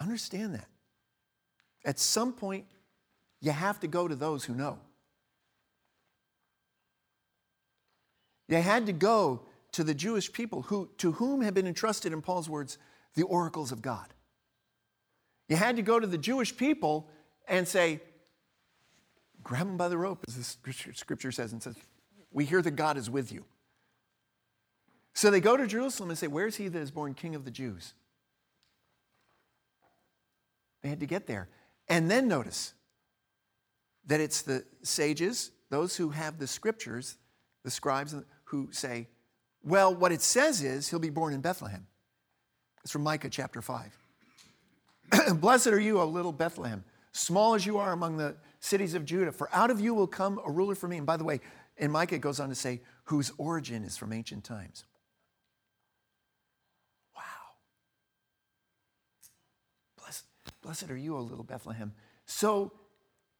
Understand 0.00 0.54
that. 0.54 0.66
At 1.84 2.00
some 2.00 2.32
point, 2.32 2.66
you 3.40 3.52
have 3.52 3.78
to 3.80 3.86
go 3.86 4.08
to 4.08 4.16
those 4.16 4.44
who 4.44 4.54
know. 4.54 4.78
You 8.48 8.56
had 8.56 8.86
to 8.86 8.92
go 8.92 9.42
to 9.70 9.84
the 9.84 9.94
Jewish 9.94 10.32
people 10.32 10.62
who, 10.62 10.90
to 10.98 11.12
whom 11.12 11.42
had 11.42 11.54
been 11.54 11.68
entrusted, 11.68 12.12
in 12.12 12.20
Paul's 12.20 12.48
words, 12.48 12.78
the 13.14 13.22
oracles 13.22 13.70
of 13.70 13.80
God. 13.80 14.12
You 15.48 15.54
had 15.54 15.76
to 15.76 15.82
go 15.82 16.00
to 16.00 16.06
the 16.06 16.18
Jewish 16.18 16.56
people 16.56 17.08
and 17.46 17.68
say, 17.68 18.00
grab 19.44 19.68
them 19.68 19.76
by 19.76 19.88
the 19.88 19.96
rope, 19.96 20.24
as 20.26 20.34
the 20.34 20.72
scripture 20.94 21.30
says, 21.30 21.52
and 21.52 21.62
says, 21.62 21.76
We 22.32 22.44
hear 22.44 22.62
that 22.62 22.72
God 22.72 22.96
is 22.96 23.10
with 23.10 23.32
you. 23.32 23.44
So 25.14 25.30
they 25.30 25.40
go 25.40 25.56
to 25.56 25.66
Jerusalem 25.66 26.10
and 26.10 26.18
say, 26.18 26.28
Where's 26.28 26.56
he 26.56 26.68
that 26.68 26.78
is 26.78 26.90
born 26.90 27.14
king 27.14 27.34
of 27.34 27.44
the 27.44 27.50
Jews? 27.50 27.94
They 30.82 30.88
had 30.88 31.00
to 31.00 31.06
get 31.06 31.26
there. 31.26 31.48
And 31.88 32.10
then 32.10 32.28
notice 32.28 32.72
that 34.06 34.20
it's 34.20 34.42
the 34.42 34.64
sages, 34.82 35.50
those 35.68 35.96
who 35.96 36.10
have 36.10 36.38
the 36.38 36.46
scriptures, 36.46 37.16
the 37.64 37.70
scribes, 37.70 38.14
who 38.44 38.68
say, 38.72 39.08
well, 39.62 39.94
what 39.94 40.12
it 40.12 40.22
says 40.22 40.62
is 40.62 40.88
he'll 40.88 40.98
be 40.98 41.10
born 41.10 41.34
in 41.34 41.40
Bethlehem. 41.40 41.86
It's 42.82 42.92
from 42.92 43.02
Micah 43.02 43.28
chapter 43.28 43.60
5. 43.60 43.98
Blessed 45.34 45.68
are 45.68 45.80
you, 45.80 46.00
O 46.00 46.06
little 46.06 46.32
Bethlehem, 46.32 46.82
small 47.12 47.54
as 47.54 47.66
you 47.66 47.78
are 47.78 47.92
among 47.92 48.16
the 48.16 48.36
cities 48.60 48.94
of 48.94 49.04
Judah, 49.04 49.32
for 49.32 49.50
out 49.52 49.70
of 49.70 49.80
you 49.80 49.92
will 49.92 50.06
come 50.06 50.40
a 50.44 50.50
ruler 50.50 50.74
for 50.74 50.88
me. 50.88 50.96
And 50.96 51.06
by 51.06 51.16
the 51.16 51.24
way, 51.24 51.40
in 51.80 51.90
Micah 51.90 52.18
goes 52.18 52.38
on 52.38 52.50
to 52.50 52.54
say, 52.54 52.82
whose 53.04 53.32
origin 53.38 53.82
is 53.82 53.96
from 53.96 54.12
ancient 54.12 54.44
times. 54.44 54.84
Wow. 57.16 57.22
Blessed 60.62 60.90
are 60.90 60.96
you, 60.96 61.16
O 61.16 61.20
little 61.20 61.42
Bethlehem. 61.42 61.92
So 62.26 62.70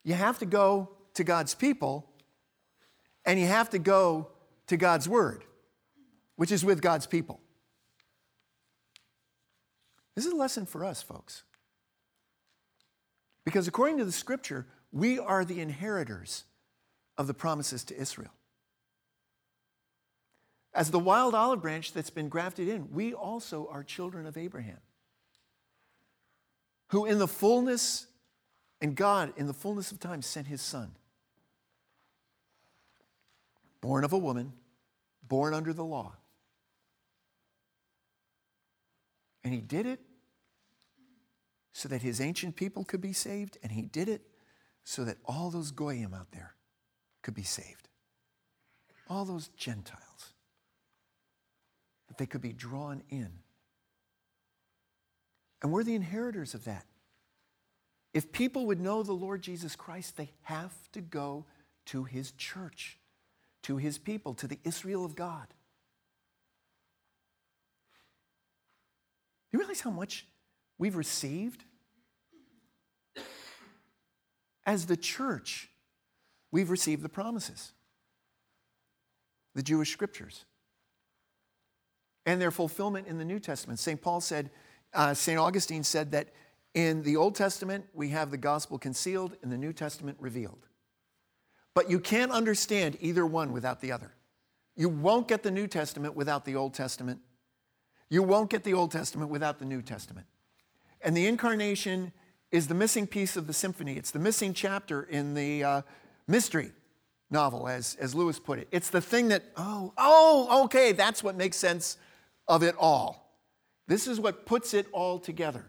you 0.03 0.15
have 0.15 0.39
to 0.39 0.47
go 0.47 0.89
to 1.15 1.23
God's 1.23 1.55
people 1.55 2.11
and 3.27 3.39
you 3.39 3.47
have 3.47 3.69
to 3.71 3.79
go 3.79 4.31
to 4.69 4.79
God's 4.79 5.07
word, 5.07 5.45
which 6.37 6.51
is 6.51 6.65
with 6.65 6.81
God's 6.81 7.07
people. 7.07 7.41
This 10.17 10.25
is 10.25 10.33
a 10.33 10.37
lesson 10.37 10.65
for 10.65 10.85
us, 10.85 11.03
folks. 11.03 11.43
Because 13.45 13.69
according 13.69 13.99
to 13.99 14.05
the 14.05 14.13
scripture, 14.13 14.67
we 14.93 15.19
are 15.19 15.45
the 15.45 15.61
inheritors 15.61 16.45
of 17.21 17.27
the 17.27 17.35
promises 17.35 17.85
to 17.85 17.97
Israel. 18.01 18.33
As 20.73 20.91
the 20.91 20.99
wild 20.99 21.35
olive 21.35 21.61
branch 21.61 21.93
that's 21.93 22.09
been 22.09 22.31
grafted 22.31 22.67
in, 22.67 22.91
we 22.93 23.13
also 23.13 23.69
are 23.71 23.85
children 23.85 24.25
of 24.25 24.39
Abraham 24.39 24.79
who 26.89 27.05
in 27.05 27.19
the 27.19 27.29
fullness, 27.29 28.07
and 28.81 28.97
God 28.97 29.33
in 29.37 29.47
the 29.47 29.53
fullness 29.53 29.93
of 29.93 30.01
time 30.01 30.23
sent 30.23 30.49
his 30.49 30.61
son. 30.61 30.97
Born 33.81 34.03
of 34.03 34.13
a 34.13 34.19
woman, 34.19 34.53
born 35.23 35.55
under 35.55 35.73
the 35.73 35.85
law. 35.85 36.17
And 39.45 39.55
he 39.55 39.61
did 39.61 39.87
it 39.87 40.01
so 41.73 41.89
that 41.89 42.03
his 42.03 42.21
ancient 42.21 42.57
people 42.57 42.85
could 42.85 43.01
be 43.01 43.13
saved, 43.13 43.57
and 43.63 43.71
he 43.71 43.83
did 43.83 44.09
it 44.09 44.23
so 44.83 45.05
that 45.05 45.19
all 45.25 45.51
those 45.51 45.71
Goyim 45.71 46.13
out 46.13 46.33
there 46.33 46.57
could 47.23 47.35
be 47.35 47.43
saved. 47.43 47.89
All 49.09 49.25
those 49.25 49.49
Gentiles, 49.49 50.33
that 52.09 52.19
they 52.19 52.27
could 52.27 52.41
be 52.41 52.53
drawn 52.53 53.03
in 53.11 53.31
And 55.63 55.73
we're 55.73 55.85
the 55.85 55.95
inheritors 55.95 56.55
of 56.55 56.65
that. 56.65 56.87
If 58.13 58.33
people 58.33 58.67
would 58.67 58.81
know 58.81 59.03
the 59.03 59.13
Lord 59.13 59.43
Jesus 59.43 59.77
Christ, 59.77 60.17
they 60.17 60.31
have 60.43 60.73
to 60.93 61.01
go 61.01 61.45
to 61.87 62.05
his 62.05 62.33
church, 62.33 62.99
to 63.63 63.77
his 63.77 63.99
people, 63.99 64.35
to 64.35 64.47
the 64.47 64.59
Israel 64.65 65.05
of 65.05 65.15
God. 65.15 65.47
You 69.53 69.59
realize 69.59 69.81
how 69.81 69.91
much 69.91 70.27
we've 70.79 70.97
received? 70.97 71.65
As 74.65 74.87
the 74.87 74.97
church, 74.97 75.69
we've 76.53 76.71
received 76.71 77.03
the 77.03 77.09
promises, 77.09 77.73
the 79.55 79.63
Jewish 79.63 79.93
scriptures, 79.93 80.45
and 82.27 82.41
their 82.41 82.51
fulfillment 82.51 83.07
in 83.07 83.19
the 83.19 83.25
New 83.25 83.39
Testament. 83.39 83.79
St. 83.79 84.01
Paul 84.01 84.21
said, 84.21 84.51
uh, 84.93 85.15
St. 85.15 85.39
Augustine 85.39 85.85
said 85.85 86.11
that 86.13 86.29
in 86.75 87.03
the 87.03 87.17
Old 87.17 87.35
Testament, 87.35 87.87
we 87.95 88.11
have 88.11 88.31
the 88.31 88.37
gospel 88.37 88.79
concealed, 88.79 89.37
in 89.43 89.51
the 89.51 89.59
New 89.59 89.73
Testament, 89.73 90.17
revealed. 90.21 90.67
But 91.75 91.91
you 91.91 91.99
can't 91.99 92.31
understand 92.31 92.97
either 93.01 93.27
one 93.27 93.53
without 93.53 93.81
the 93.81 93.93
other. 93.93 94.13
You 94.77 94.89
won't 94.89 95.29
get 95.29 95.43
the 95.43 95.51
New 95.51 95.67
Testament 95.67 96.15
without 96.15 96.45
the 96.45 96.57
Old 96.57 96.75
Testament. 96.75 97.21
You 98.09 98.23
won't 98.23 98.51
get 98.51 98.65
the 98.65 98.75
Old 98.75 98.91
Testament 98.91 99.31
without 99.31 99.59
the 99.59 99.65
New 99.65 99.83
Testament. 99.83 100.27
And 101.03 101.17
the 101.17 101.27
incarnation 101.27 102.13
is 102.51 102.67
the 102.69 102.75
missing 102.75 103.07
piece 103.07 103.37
of 103.37 103.47
the 103.47 103.53
symphony. 103.53 103.97
It's 103.97 104.11
the 104.11 104.19
missing 104.19 104.53
chapter 104.55 105.03
in 105.03 105.35
the 105.35 105.65
uh, 105.65 105.83
mystery 106.31 106.73
novel, 107.31 107.69
as, 107.69 107.97
as 108.01 108.15
Lewis 108.15 108.39
put 108.39 108.59
it. 108.59 108.69
It's 108.71 108.91
the 108.91 109.01
thing 109.01 109.29
that, 109.29 109.45
oh, 109.57 109.93
oh, 109.97 110.65
okay, 110.65 110.93
that's 110.93 111.23
what 111.23 111.37
makes 111.37 111.57
sense 111.57 111.97
of 112.49 112.63
it 112.63 112.75
all. 112.79 113.39
This 113.87 114.07
is 114.07 114.21
what 114.21 114.47
puts 114.47 114.75
it 114.75 114.87
all 114.93 115.19
together. 115.19 115.67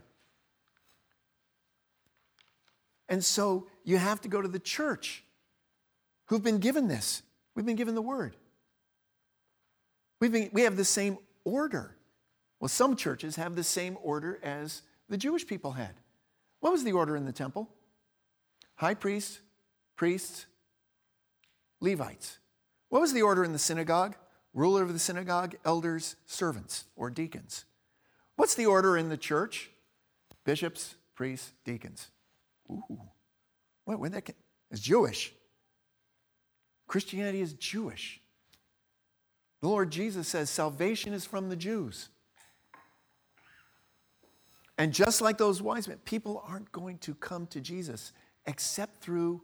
And 3.10 3.24
so 3.24 3.68
you 3.84 3.98
have 3.98 4.22
to 4.22 4.30
go 4.30 4.42
to 4.42 4.48
the 4.48 4.60
church 4.60 5.24
who've 6.26 6.44
been 6.44 6.60
given 6.60 6.88
this. 6.88 7.24
We've 7.56 7.66
been 7.66 7.76
given 7.76 7.96
the 7.96 8.02
word. 8.02 8.36
We've 10.20 10.32
been, 10.32 10.50
we 10.54 10.62
have 10.62 10.78
the 10.78 10.86
same 10.86 11.18
order. 11.44 11.98
Well, 12.60 12.70
some 12.70 12.96
churches 12.96 13.36
have 13.36 13.56
the 13.56 13.64
same 13.64 13.98
order 14.02 14.40
as 14.44 14.84
the 15.10 15.18
Jewish 15.18 15.46
people 15.46 15.74
had. 15.74 15.96
What 16.60 16.72
was 16.72 16.84
the 16.84 16.94
order 16.94 17.18
in 17.18 17.26
the 17.26 17.32
temple? 17.32 17.70
High 18.76 18.94
priests, 18.94 19.40
priests, 19.96 20.46
Levites. 21.82 22.38
What 22.90 23.02
was 23.02 23.12
the 23.12 23.24
order 23.24 23.44
in 23.44 23.52
the 23.52 23.60
synagogue? 23.60 24.16
Ruler 24.54 24.84
of 24.84 24.94
the 24.94 25.00
synagogue, 25.00 25.56
elders, 25.66 26.16
servants, 26.26 26.86
or 26.96 27.10
deacons. 27.10 27.66
What's 28.36 28.56
the 28.56 28.66
order 28.66 28.98
in 28.98 29.10
the 29.10 29.18
church? 29.18 29.72
Bishops, 30.46 30.96
priests, 31.16 31.54
deacons. 31.66 32.10
Ooh, 32.70 32.84
what, 33.86 34.00
where 34.00 34.10
that? 34.10 34.30
It's 34.70 34.82
Jewish. 34.82 35.34
Christianity 36.88 37.42
is 37.42 37.54
Jewish. 37.54 38.22
The 39.62 39.68
Lord 39.68 39.92
Jesus 39.92 40.28
says 40.28 40.50
salvation 40.50 41.14
is 41.14 41.26
from 41.26 41.50
the 41.50 41.56
Jews. 41.56 42.10
And 44.78 44.94
just 44.94 45.22
like 45.22 45.38
those 45.38 45.62
wise 45.62 45.88
men, 45.88 45.98
people 46.04 46.44
aren't 46.48 46.72
going 46.72 46.98
to 47.00 47.14
come 47.14 47.48
to 47.48 47.62
Jesus 47.62 48.12
except 48.46 49.02
through 49.02 49.42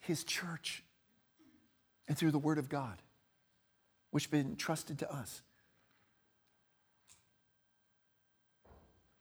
his 0.00 0.24
church 0.24 0.82
and 2.12 2.18
through 2.18 2.30
the 2.30 2.38
Word 2.38 2.58
of 2.58 2.68
God, 2.68 3.00
which 4.10 4.24
has 4.24 4.30
been 4.30 4.46
entrusted 4.46 4.98
to 4.98 5.10
us. 5.10 5.40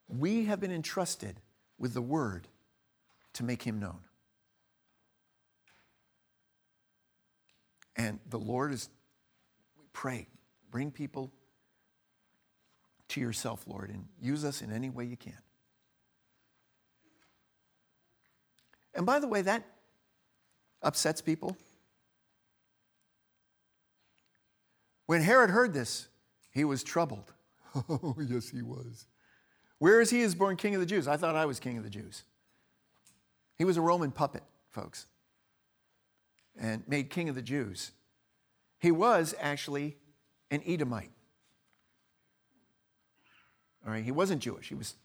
We 0.09 0.43
have 0.43 0.59
been 0.59 0.73
entrusted 0.73 1.37
with 1.79 1.93
the 1.93 2.01
Word 2.01 2.49
to 3.35 3.45
make 3.45 3.63
him 3.63 3.79
known. 3.79 3.99
And 7.95 8.19
the 8.29 8.37
Lord 8.37 8.73
is, 8.73 8.89
we 9.79 9.85
pray, 9.93 10.27
bring 10.69 10.91
people 10.91 11.31
to 13.07 13.21
yourself, 13.21 13.63
Lord, 13.67 13.89
and 13.89 14.03
use 14.21 14.43
us 14.43 14.61
in 14.61 14.69
any 14.69 14.89
way 14.89 15.05
you 15.05 15.15
can. 15.15 15.39
And 18.93 19.05
by 19.05 19.19
the 19.19 19.29
way, 19.29 19.43
that 19.43 19.63
upsets 20.83 21.21
people. 21.21 21.55
When 25.11 25.21
Herod 25.21 25.49
heard 25.49 25.73
this, 25.73 26.07
he 26.51 26.63
was 26.63 26.85
troubled. 26.85 27.33
oh, 27.89 28.15
yes, 28.25 28.49
he 28.49 28.61
was. 28.61 29.07
Where 29.77 29.99
is 29.99 30.09
he 30.09 30.21
as 30.21 30.33
born 30.35 30.55
king 30.55 30.73
of 30.73 30.79
the 30.79 30.85
Jews? 30.85 31.05
I 31.05 31.17
thought 31.17 31.35
I 31.35 31.45
was 31.45 31.59
king 31.59 31.77
of 31.77 31.83
the 31.83 31.89
Jews. 31.89 32.23
He 33.57 33.65
was 33.65 33.75
a 33.75 33.81
Roman 33.81 34.11
puppet, 34.11 34.41
folks, 34.69 35.07
and 36.57 36.87
made 36.87 37.09
king 37.09 37.27
of 37.27 37.35
the 37.35 37.41
Jews. 37.41 37.91
He 38.79 38.89
was 38.89 39.35
actually 39.41 39.97
an 40.49 40.61
Edomite. 40.65 41.11
All 43.85 43.91
right, 43.91 44.05
he 44.05 44.13
wasn't 44.13 44.41
Jewish, 44.41 44.69
he 44.69 44.75
was 44.75 44.95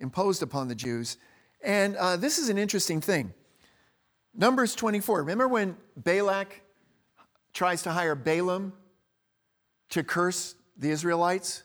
imposed 0.00 0.42
upon 0.42 0.68
the 0.68 0.74
Jews. 0.74 1.16
And 1.64 1.96
uh, 1.96 2.18
this 2.18 2.36
is 2.36 2.50
an 2.50 2.58
interesting 2.58 3.00
thing. 3.00 3.32
Numbers 4.34 4.74
24. 4.74 5.20
Remember 5.20 5.48
when 5.48 5.78
Balak 5.96 6.60
tries 7.54 7.82
to 7.84 7.90
hire 7.90 8.14
Balaam 8.14 8.74
to 9.90 10.02
curse 10.02 10.54
the 10.76 10.90
Israelites 10.90 11.62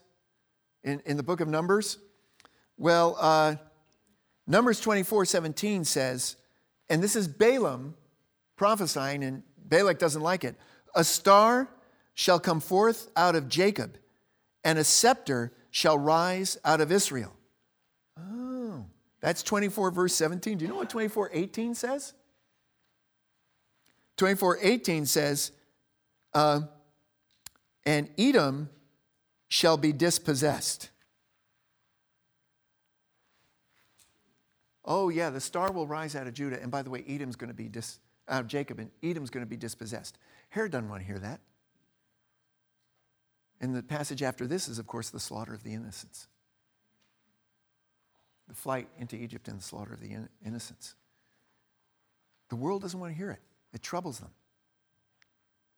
in, 0.84 1.02
in 1.06 1.18
the 1.18 1.24
book 1.24 1.40
of 1.40 1.48
Numbers? 1.48 1.98
Well, 2.78 3.16
uh, 3.20 3.56
Numbers 4.48 4.80
24 4.80 5.26
17 5.26 5.86
says, 5.86 6.36
and 6.90 7.02
this 7.02 7.16
is 7.16 7.28
Balaam 7.28 7.96
prophesying, 8.56 9.24
and 9.24 9.44
Balak 9.58 10.00
doesn't 10.00 10.22
like 10.22 10.44
it. 10.44 10.56
A 10.96 11.04
star 11.04 11.70
shall 12.14 12.40
come 12.40 12.60
forth 12.60 13.10
out 13.16 13.36
of 13.36 13.50
Jacob, 13.50 13.98
and 14.64 14.80
a 14.80 14.84
scepter 14.84 15.52
shall 15.72 15.98
rise 15.98 16.58
out 16.64 16.82
of 16.82 16.92
Israel. 16.92 17.34
Oh, 18.18 18.86
that's 19.20 19.44
24 19.44 19.92
verse 19.92 20.14
17. 20.14 20.58
Do 20.58 20.66
you 20.66 20.70
know 20.70 20.78
what 20.78 20.90
24 20.90 21.32
18 21.34 21.76
says? 21.76 22.14
24 24.18 24.60
18 24.62 25.06
says, 25.06 25.52
uh, 26.34 26.62
and 27.86 28.10
Edom 28.17 28.69
shall 29.48 29.78
be 29.78 29.93
dispossessed. 29.93 30.89
oh, 34.86 35.10
yeah, 35.10 35.30
the 35.30 35.41
star 35.41 35.71
will 35.71 35.88
rise 35.88 36.15
out 36.15 36.28
of 36.28 36.34
Judah. 36.34 36.62
And 36.62 36.71
by 36.71 36.82
the 36.82 36.89
way, 36.89 37.04
Edom's 37.08 37.36
going 37.36 37.50
to 37.50 37.56
be 37.56 37.67
dis, 37.67 38.00
of 38.28 38.48
Jacob, 38.48 38.80
and 38.80 38.91
Edom's 39.04 39.30
going 39.30 39.45
to 39.45 39.50
be 39.50 39.58
dispossessed. 39.58 40.17
Herod 40.50 40.71
doesn't 40.71 40.89
want 40.89 41.02
to 41.02 41.08
hear 41.08 41.19
that. 41.19 41.39
And 43.60 43.76
the 43.76 43.84
passage 43.84 44.21
after 44.21 44.45
this 44.48 44.67
is, 44.67 44.80
of 44.80 44.88
course, 44.88 45.10
the 45.10 45.19
slaughter 45.19 45.54
of 45.54 45.63
the 45.63 45.74
innocents. 45.74 46.28
The 48.48 48.56
flight 48.56 48.88
into 49.00 49.15
Egypt 49.15 49.48
and 49.48 49.60
the 49.60 49.63
slaughter 49.63 49.93
of 49.93 50.02
the 50.02 50.28
innocents. 50.45 50.95
The 52.50 52.56
world 52.56 52.84
doesn't 52.84 53.00
want 53.00 53.12
to 53.12 53.17
hear 53.17 53.32
it, 53.32 53.41
it 53.74 53.82
troubles 53.82 54.19
them. 54.19 54.32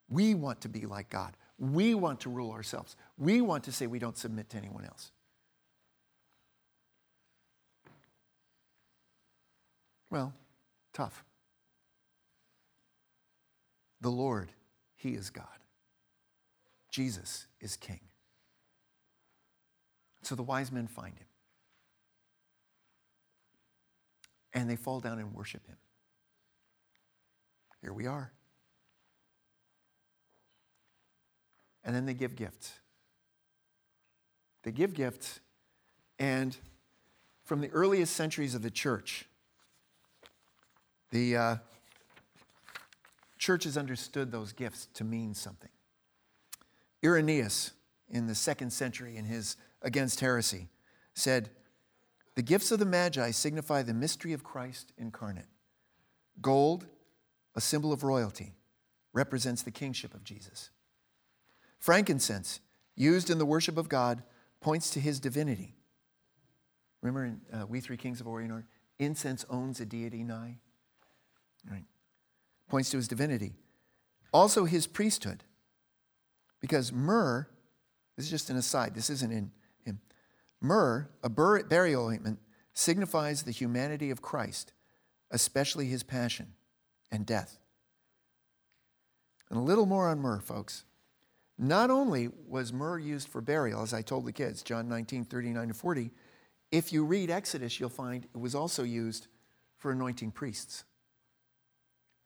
We 0.09 0.35
want 0.35 0.61
to 0.61 0.69
be 0.69 0.85
like 0.85 1.09
God. 1.09 1.35
We 1.59 1.95
want 1.95 2.21
to 2.21 2.29
rule 2.29 2.51
ourselves. 2.51 2.95
We 3.17 3.41
want 3.41 3.63
to 3.63 3.71
say 3.71 3.87
we 3.87 3.99
don't 3.99 4.17
submit 4.17 4.49
to 4.51 4.57
anyone 4.57 4.85
else. 4.85 5.11
Well, 10.09 10.33
tough. 10.93 11.23
The 14.01 14.09
Lord, 14.09 14.51
He 14.95 15.15
is 15.15 15.29
God. 15.29 15.45
Jesus 16.91 17.47
is 17.59 17.75
King. 17.75 17.99
So 20.21 20.35
the 20.35 20.43
wise 20.43 20.71
men 20.71 20.87
find 20.87 21.17
Him. 21.17 21.25
And 24.53 24.69
they 24.69 24.75
fall 24.75 24.99
down 24.99 25.19
and 25.19 25.33
worship 25.33 25.65
Him. 25.67 25.77
Here 27.81 27.93
we 27.93 28.05
are. 28.07 28.31
And 31.87 31.95
then 31.95 32.05
they 32.05 32.13
give 32.13 32.35
gifts. 32.35 32.73
They 34.63 34.71
give 34.71 34.93
gifts, 34.93 35.39
and 36.19 36.57
from 37.45 37.61
the 37.61 37.69
earliest 37.69 38.13
centuries 38.13 38.53
of 38.53 38.61
the 38.61 38.69
church, 38.69 39.25
the 41.11 41.37
uh, 41.37 41.55
church 43.37 43.63
has 43.63 43.77
understood 43.77 44.33
those 44.33 44.51
gifts 44.51 44.87
to 44.95 45.05
mean 45.05 45.33
something. 45.33 45.69
Irenaeus, 47.05 47.71
in 48.09 48.27
the 48.27 48.35
second 48.35 48.73
century, 48.73 49.15
in 49.15 49.23
his 49.23 49.55
Against 49.81 50.19
Heresy, 50.19 50.67
said, 51.13 51.51
The 52.35 52.41
gifts 52.41 52.71
of 52.71 52.79
the 52.79 52.85
Magi 52.85 53.31
signify 53.31 53.83
the 53.83 53.93
mystery 53.93 54.33
of 54.33 54.43
Christ 54.43 54.91
incarnate. 54.97 55.45
Gold, 56.41 56.87
a 57.55 57.61
symbol 57.61 57.93
of 57.93 58.03
royalty, 58.03 58.55
represents 59.13 59.61
the 59.61 59.71
kingship 59.71 60.13
of 60.13 60.25
Jesus. 60.25 60.71
Frankincense, 61.79 62.59
used 62.95 63.29
in 63.29 63.37
the 63.37 63.45
worship 63.45 63.77
of 63.77 63.89
God, 63.89 64.23
points 64.61 64.89
to 64.91 64.99
his 64.99 65.19
divinity. 65.19 65.75
Remember 67.01 67.25
in 67.25 67.41
uh, 67.53 67.65
We 67.67 67.79
Three 67.79 67.97
Kings 67.97 68.19
of 68.19 68.27
Orient, 68.27 68.51
are 68.51 68.65
incense 68.99 69.45
owns 69.49 69.79
a 69.79 69.85
deity 69.85 70.23
nigh. 70.23 70.57
Right. 71.69 71.85
Points 72.67 72.89
to 72.91 72.97
his 72.97 73.07
divinity. 73.07 73.53
Also 74.33 74.65
his 74.65 74.87
priesthood. 74.87 75.43
Because 76.59 76.91
myrrh, 76.91 77.47
this 78.15 78.25
is 78.25 78.31
just 78.31 78.49
an 78.49 78.57
aside, 78.57 78.95
this 78.95 79.09
isn't 79.09 79.31
in 79.31 79.51
him. 79.83 79.99
Myrrh, 80.59 81.07
a 81.23 81.29
burial 81.29 82.05
ointment, 82.05 82.39
signifies 82.73 83.43
the 83.43 83.51
humanity 83.51 84.09
of 84.09 84.21
Christ, 84.21 84.73
especially 85.29 85.85
his 85.85 86.03
passion 86.03 86.53
and 87.11 87.25
death. 87.25 87.59
And 89.49 89.57
a 89.57 89.61
little 89.61 89.85
more 89.85 90.09
on 90.09 90.19
myrrh, 90.19 90.39
folks. 90.39 90.83
Not 91.57 91.89
only 91.89 92.29
was 92.47 92.71
myrrh 92.71 92.99
used 92.99 93.29
for 93.29 93.41
burial, 93.41 93.81
as 93.81 93.93
I 93.93 94.01
told 94.01 94.25
the 94.25 94.31
kids, 94.31 94.61
John 94.61 94.87
19, 94.87 95.25
39 95.25 95.69
to 95.69 95.73
40, 95.73 96.11
if 96.71 96.93
you 96.93 97.03
read 97.03 97.31
Exodus, 97.31 97.79
you'll 97.79 97.89
find 97.89 98.25
it 98.25 98.37
was 98.37 98.53
also 98.53 98.83
used 98.83 99.27
for 99.77 99.91
anointing 99.91 100.31
priests. 100.31 100.83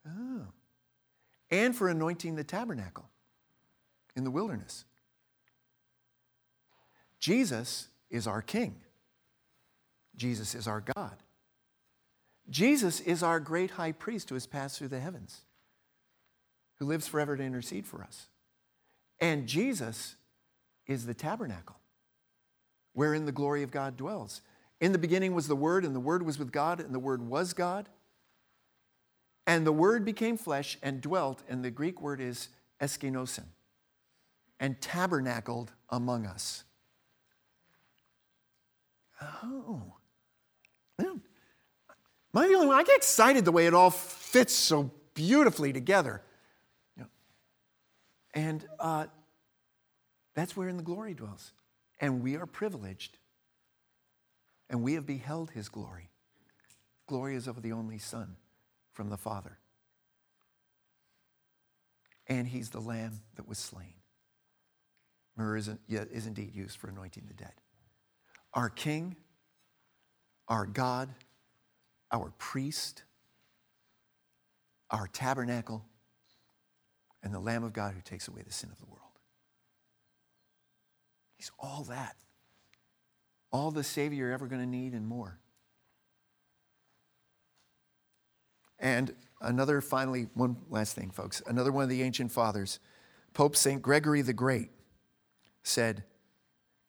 Oh. 0.08 0.48
And 1.50 1.76
for 1.76 1.90
anointing 1.90 2.36
the 2.36 2.44
tabernacle 2.44 3.10
in 4.16 4.24
the 4.24 4.32
wilderness. 4.32 4.86
Jesus 7.20 7.88
is 8.10 8.28
our 8.28 8.42
King. 8.42 8.76
Jesus 10.16 10.56
is 10.56 10.68
our 10.68 10.82
God. 10.82 11.18
Jesus 12.50 13.00
is 13.00 13.24
our 13.24 13.40
great 13.40 13.72
high 13.72 13.92
priest 13.92 14.30
who 14.30 14.36
has 14.36 14.48
passed 14.48 14.78
through 14.78 14.90
the 14.90 15.00
heavens, 15.00 15.42
who 16.76 16.86
lives 16.86 17.08
forever 17.08 17.38
to 17.38 17.44
intercede 17.44 17.86
for 17.86 18.04
us. 18.04 18.28
And 19.22 19.48
Jesus 19.48 20.16
is 20.88 21.06
the 21.06 21.14
tabernacle 21.14 21.78
wherein 22.94 23.26
the 23.26 23.32
glory 23.32 23.64
of 23.64 23.72
God 23.72 23.96
dwells. 23.96 24.42
In 24.82 24.92
the 24.92 24.98
beginning 24.98 25.34
was 25.34 25.48
the 25.48 25.56
Word, 25.56 25.86
and 25.86 25.96
the 25.96 26.00
Word 26.00 26.24
was 26.24 26.40
with 26.40 26.52
God, 26.52 26.80
and 26.80 26.94
the 26.94 27.00
Word 27.00 27.22
was 27.22 27.54
God. 27.54 27.88
And 29.46 29.66
the 29.66 29.72
Word 29.72 30.04
became 30.04 30.38
flesh 30.38 30.78
and 30.82 31.00
dwelt, 31.02 31.44
and 31.48 31.64
the 31.64 31.72
Greek 31.72 32.02
word 32.02 32.20
is 32.20 32.50
eskenosin, 32.82 33.46
and 34.60 34.82
tabernacled 34.82 35.72
among 35.90 36.26
us. 36.26 36.64
Oh. 39.44 39.84
Man, 40.98 41.22
am 42.34 42.42
I 42.42 42.48
the 42.48 42.56
only 42.56 42.68
one? 42.68 42.80
I 42.80 42.84
get 42.84 42.98
excited 42.98 43.46
the 43.46 43.52
way 43.52 43.68
it 43.68 43.74
all 43.76 43.92
fits 43.92 44.54
so 44.54 44.92
beautifully 45.14 45.72
together. 45.72 46.24
And 48.34 48.66
uh, 48.80 49.08
that's 50.36 50.56
where 50.56 50.70
in 50.70 50.78
the 50.78 50.84
glory 50.84 51.14
dwells. 51.14 51.52
And 52.00 52.24
we 52.24 52.36
are 52.36 52.46
privileged. 52.46 53.18
And 54.70 54.82
we 54.82 54.94
have 54.94 55.06
beheld 55.06 55.52
his 55.52 55.70
glory. 55.70 56.10
Glory 57.08 57.36
is 57.36 57.48
of 57.48 57.62
the 57.62 57.74
only 57.74 57.98
Son 57.98 58.38
from 58.94 59.10
the 59.10 59.18
Father. 59.18 59.58
And 62.28 62.48
he's 62.48 62.70
the 62.70 62.80
Lamb 62.80 63.20
that 63.36 63.48
was 63.48 63.58
slain. 63.58 63.96
Myrrh 65.36 65.58
is, 65.58 65.70
is 65.90 66.26
indeed 66.26 66.56
used 66.56 66.78
for 66.78 66.90
anointing 66.90 67.24
the 67.28 67.34
dead. 67.34 67.54
Our 68.54 68.70
King, 68.70 69.16
our 70.48 70.66
God, 70.66 71.10
our 72.12 72.32
priest, 72.38 73.04
our 74.90 75.08
tabernacle, 75.08 75.86
and 77.24 77.34
the 77.34 77.40
Lamb 77.40 77.64
of 77.64 77.74
God 77.74 77.94
who 77.94 78.02
takes 78.02 78.28
away 78.28 78.42
the 78.46 78.54
sin 78.54 78.70
of 78.72 78.80
the 78.80 78.86
world. 78.86 79.02
He's 81.38 81.52
all 81.60 81.84
that. 81.90 82.16
All 83.52 83.72
the 83.72 83.84
Savior 83.84 84.26
you're 84.26 84.34
ever 84.34 84.48
going 84.48 84.62
to 84.62 84.68
need 84.68 84.94
and 84.94 85.08
more. 85.08 85.40
And 88.80 89.14
another, 89.42 89.82
finally, 89.82 90.28
one 90.34 90.58
last 90.70 90.96
thing, 90.96 91.12
folks. 91.12 91.42
Another 91.46 91.72
one 91.72 91.84
of 91.84 91.90
the 91.90 92.02
ancient 92.02 92.32
fathers, 92.32 92.80
Pope 93.34 93.56
St. 93.56 93.82
Gregory 93.82 94.22
the 94.22 94.34
Great, 94.34 94.70
said, 95.64 96.04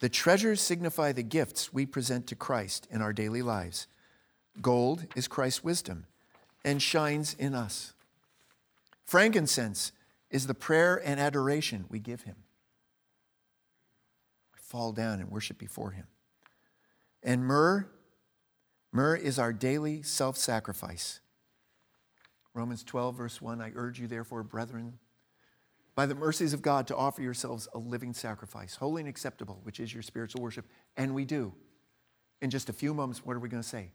The 0.00 0.08
treasures 0.08 0.60
signify 0.60 1.12
the 1.12 1.22
gifts 1.22 1.72
we 1.72 1.84
present 1.84 2.26
to 2.28 2.34
Christ 2.34 2.88
in 2.90 3.02
our 3.02 3.12
daily 3.12 3.42
lives. 3.42 3.86
Gold 4.60 5.06
is 5.14 5.28
Christ's 5.28 5.64
wisdom 5.64 6.06
and 6.64 6.80
shines 6.80 7.34
in 7.34 7.54
us. 7.54 7.94
Frankincense 9.04 9.92
is 10.32 10.46
the 10.46 10.54
prayer 10.54 11.00
and 11.04 11.20
adoration 11.20 11.84
we 11.90 12.00
give 12.00 12.22
him. 12.22 12.36
We 14.54 14.60
fall 14.60 14.92
down 14.92 15.20
and 15.20 15.30
worship 15.30 15.58
before 15.58 15.92
him. 15.92 16.06
And 17.22 17.44
myrrh, 17.44 17.86
myrrh 18.90 19.14
is 19.14 19.38
our 19.38 19.52
daily 19.52 20.02
self 20.02 20.36
sacrifice. 20.36 21.20
Romans 22.54 22.82
12, 22.82 23.16
verse 23.16 23.40
1 23.40 23.60
I 23.60 23.72
urge 23.76 24.00
you, 24.00 24.08
therefore, 24.08 24.42
brethren, 24.42 24.98
by 25.94 26.06
the 26.06 26.14
mercies 26.14 26.54
of 26.54 26.62
God, 26.62 26.86
to 26.86 26.96
offer 26.96 27.20
yourselves 27.20 27.68
a 27.74 27.78
living 27.78 28.14
sacrifice, 28.14 28.76
holy 28.76 29.02
and 29.02 29.08
acceptable, 29.08 29.60
which 29.62 29.80
is 29.80 29.92
your 29.92 30.02
spiritual 30.02 30.42
worship. 30.42 30.66
And 30.96 31.14
we 31.14 31.26
do. 31.26 31.52
In 32.40 32.50
just 32.50 32.70
a 32.70 32.72
few 32.72 32.92
moments, 32.94 33.24
what 33.24 33.36
are 33.36 33.40
we 33.40 33.50
going 33.50 33.62
to 33.62 33.68
say? 33.68 33.92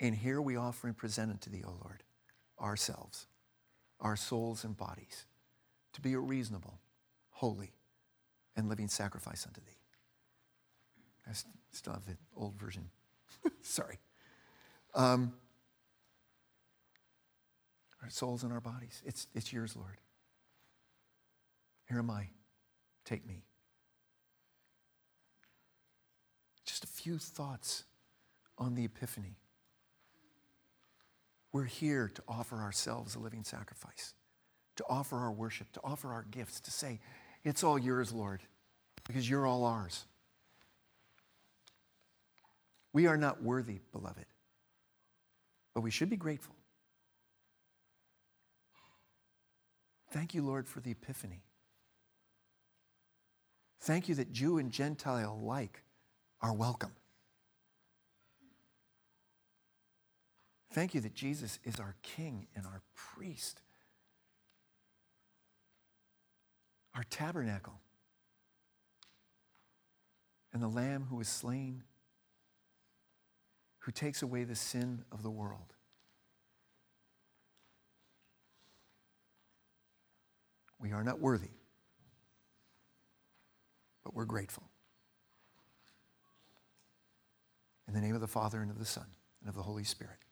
And 0.00 0.14
here 0.14 0.40
we 0.40 0.56
offer 0.56 0.86
and 0.86 0.96
present 0.96 1.30
unto 1.30 1.50
thee, 1.50 1.62
O 1.64 1.78
Lord, 1.82 2.02
ourselves, 2.60 3.26
our 4.00 4.16
souls 4.16 4.64
and 4.64 4.76
bodies 4.76 5.26
to 5.94 6.00
be 6.00 6.12
a 6.12 6.18
reasonable, 6.18 6.78
holy, 7.30 7.72
and 8.56 8.68
living 8.68 8.88
sacrifice 8.88 9.46
unto 9.46 9.60
thee. 9.60 9.78
I 11.26 11.32
still 11.72 11.94
have 11.94 12.04
the 12.04 12.16
old 12.36 12.54
version. 12.56 12.90
Sorry. 13.62 13.98
Um, 14.94 15.32
our 18.02 18.10
souls 18.10 18.42
and 18.42 18.52
our 18.52 18.60
bodies. 18.60 19.02
It's, 19.06 19.26
it's 19.34 19.52
yours, 19.52 19.74
Lord. 19.76 19.96
Here 21.88 21.98
am 21.98 22.10
I. 22.10 22.28
Take 23.04 23.26
me. 23.26 23.44
Just 26.66 26.84
a 26.84 26.86
few 26.86 27.18
thoughts 27.18 27.84
on 28.58 28.74
the 28.74 28.84
Epiphany. 28.84 29.38
We're 31.52 31.64
here 31.64 32.10
to 32.14 32.22
offer 32.28 32.56
ourselves 32.56 33.14
a 33.14 33.18
living 33.18 33.44
sacrifice 33.44 34.14
to 34.76 34.84
offer 34.88 35.16
our 35.16 35.32
worship, 35.32 35.70
to 35.72 35.80
offer 35.82 36.12
our 36.12 36.24
gifts, 36.30 36.60
to 36.60 36.70
say, 36.70 37.00
It's 37.44 37.62
all 37.62 37.78
yours, 37.78 38.12
Lord, 38.12 38.40
because 39.06 39.28
you're 39.28 39.46
all 39.46 39.64
ours. 39.64 40.04
We 42.92 43.06
are 43.06 43.16
not 43.16 43.42
worthy, 43.42 43.80
beloved, 43.92 44.26
but 45.74 45.80
we 45.80 45.90
should 45.90 46.10
be 46.10 46.16
grateful. 46.16 46.54
Thank 50.10 50.32
you, 50.32 50.42
Lord, 50.42 50.68
for 50.68 50.78
the 50.78 50.92
epiphany. 50.92 51.42
Thank 53.80 54.08
you 54.08 54.14
that 54.14 54.32
Jew 54.32 54.58
and 54.58 54.70
Gentile 54.70 55.38
alike 55.42 55.82
are 56.40 56.54
welcome. 56.54 56.92
Thank 60.72 60.94
you 60.94 61.00
that 61.02 61.14
Jesus 61.14 61.58
is 61.64 61.78
our 61.80 61.96
King 62.02 62.46
and 62.56 62.64
our 62.64 62.82
priest. 62.94 63.60
Our 66.94 67.04
tabernacle, 67.10 67.80
and 70.52 70.62
the 70.62 70.68
Lamb 70.68 71.06
who 71.10 71.16
was 71.16 71.28
slain, 71.28 71.82
who 73.80 73.92
takes 73.92 74.22
away 74.22 74.44
the 74.44 74.54
sin 74.54 75.04
of 75.10 75.22
the 75.22 75.30
world. 75.30 75.74
We 80.78 80.92
are 80.92 81.02
not 81.02 81.18
worthy, 81.18 81.50
but 84.04 84.14
we're 84.14 84.26
grateful. 84.26 84.64
In 87.88 87.94
the 87.94 88.00
name 88.00 88.14
of 88.14 88.20
the 88.20 88.28
Father, 88.28 88.60
and 88.62 88.70
of 88.70 88.78
the 88.78 88.84
Son, 88.84 89.06
and 89.40 89.48
of 89.48 89.54
the 89.54 89.62
Holy 89.62 89.84
Spirit. 89.84 90.23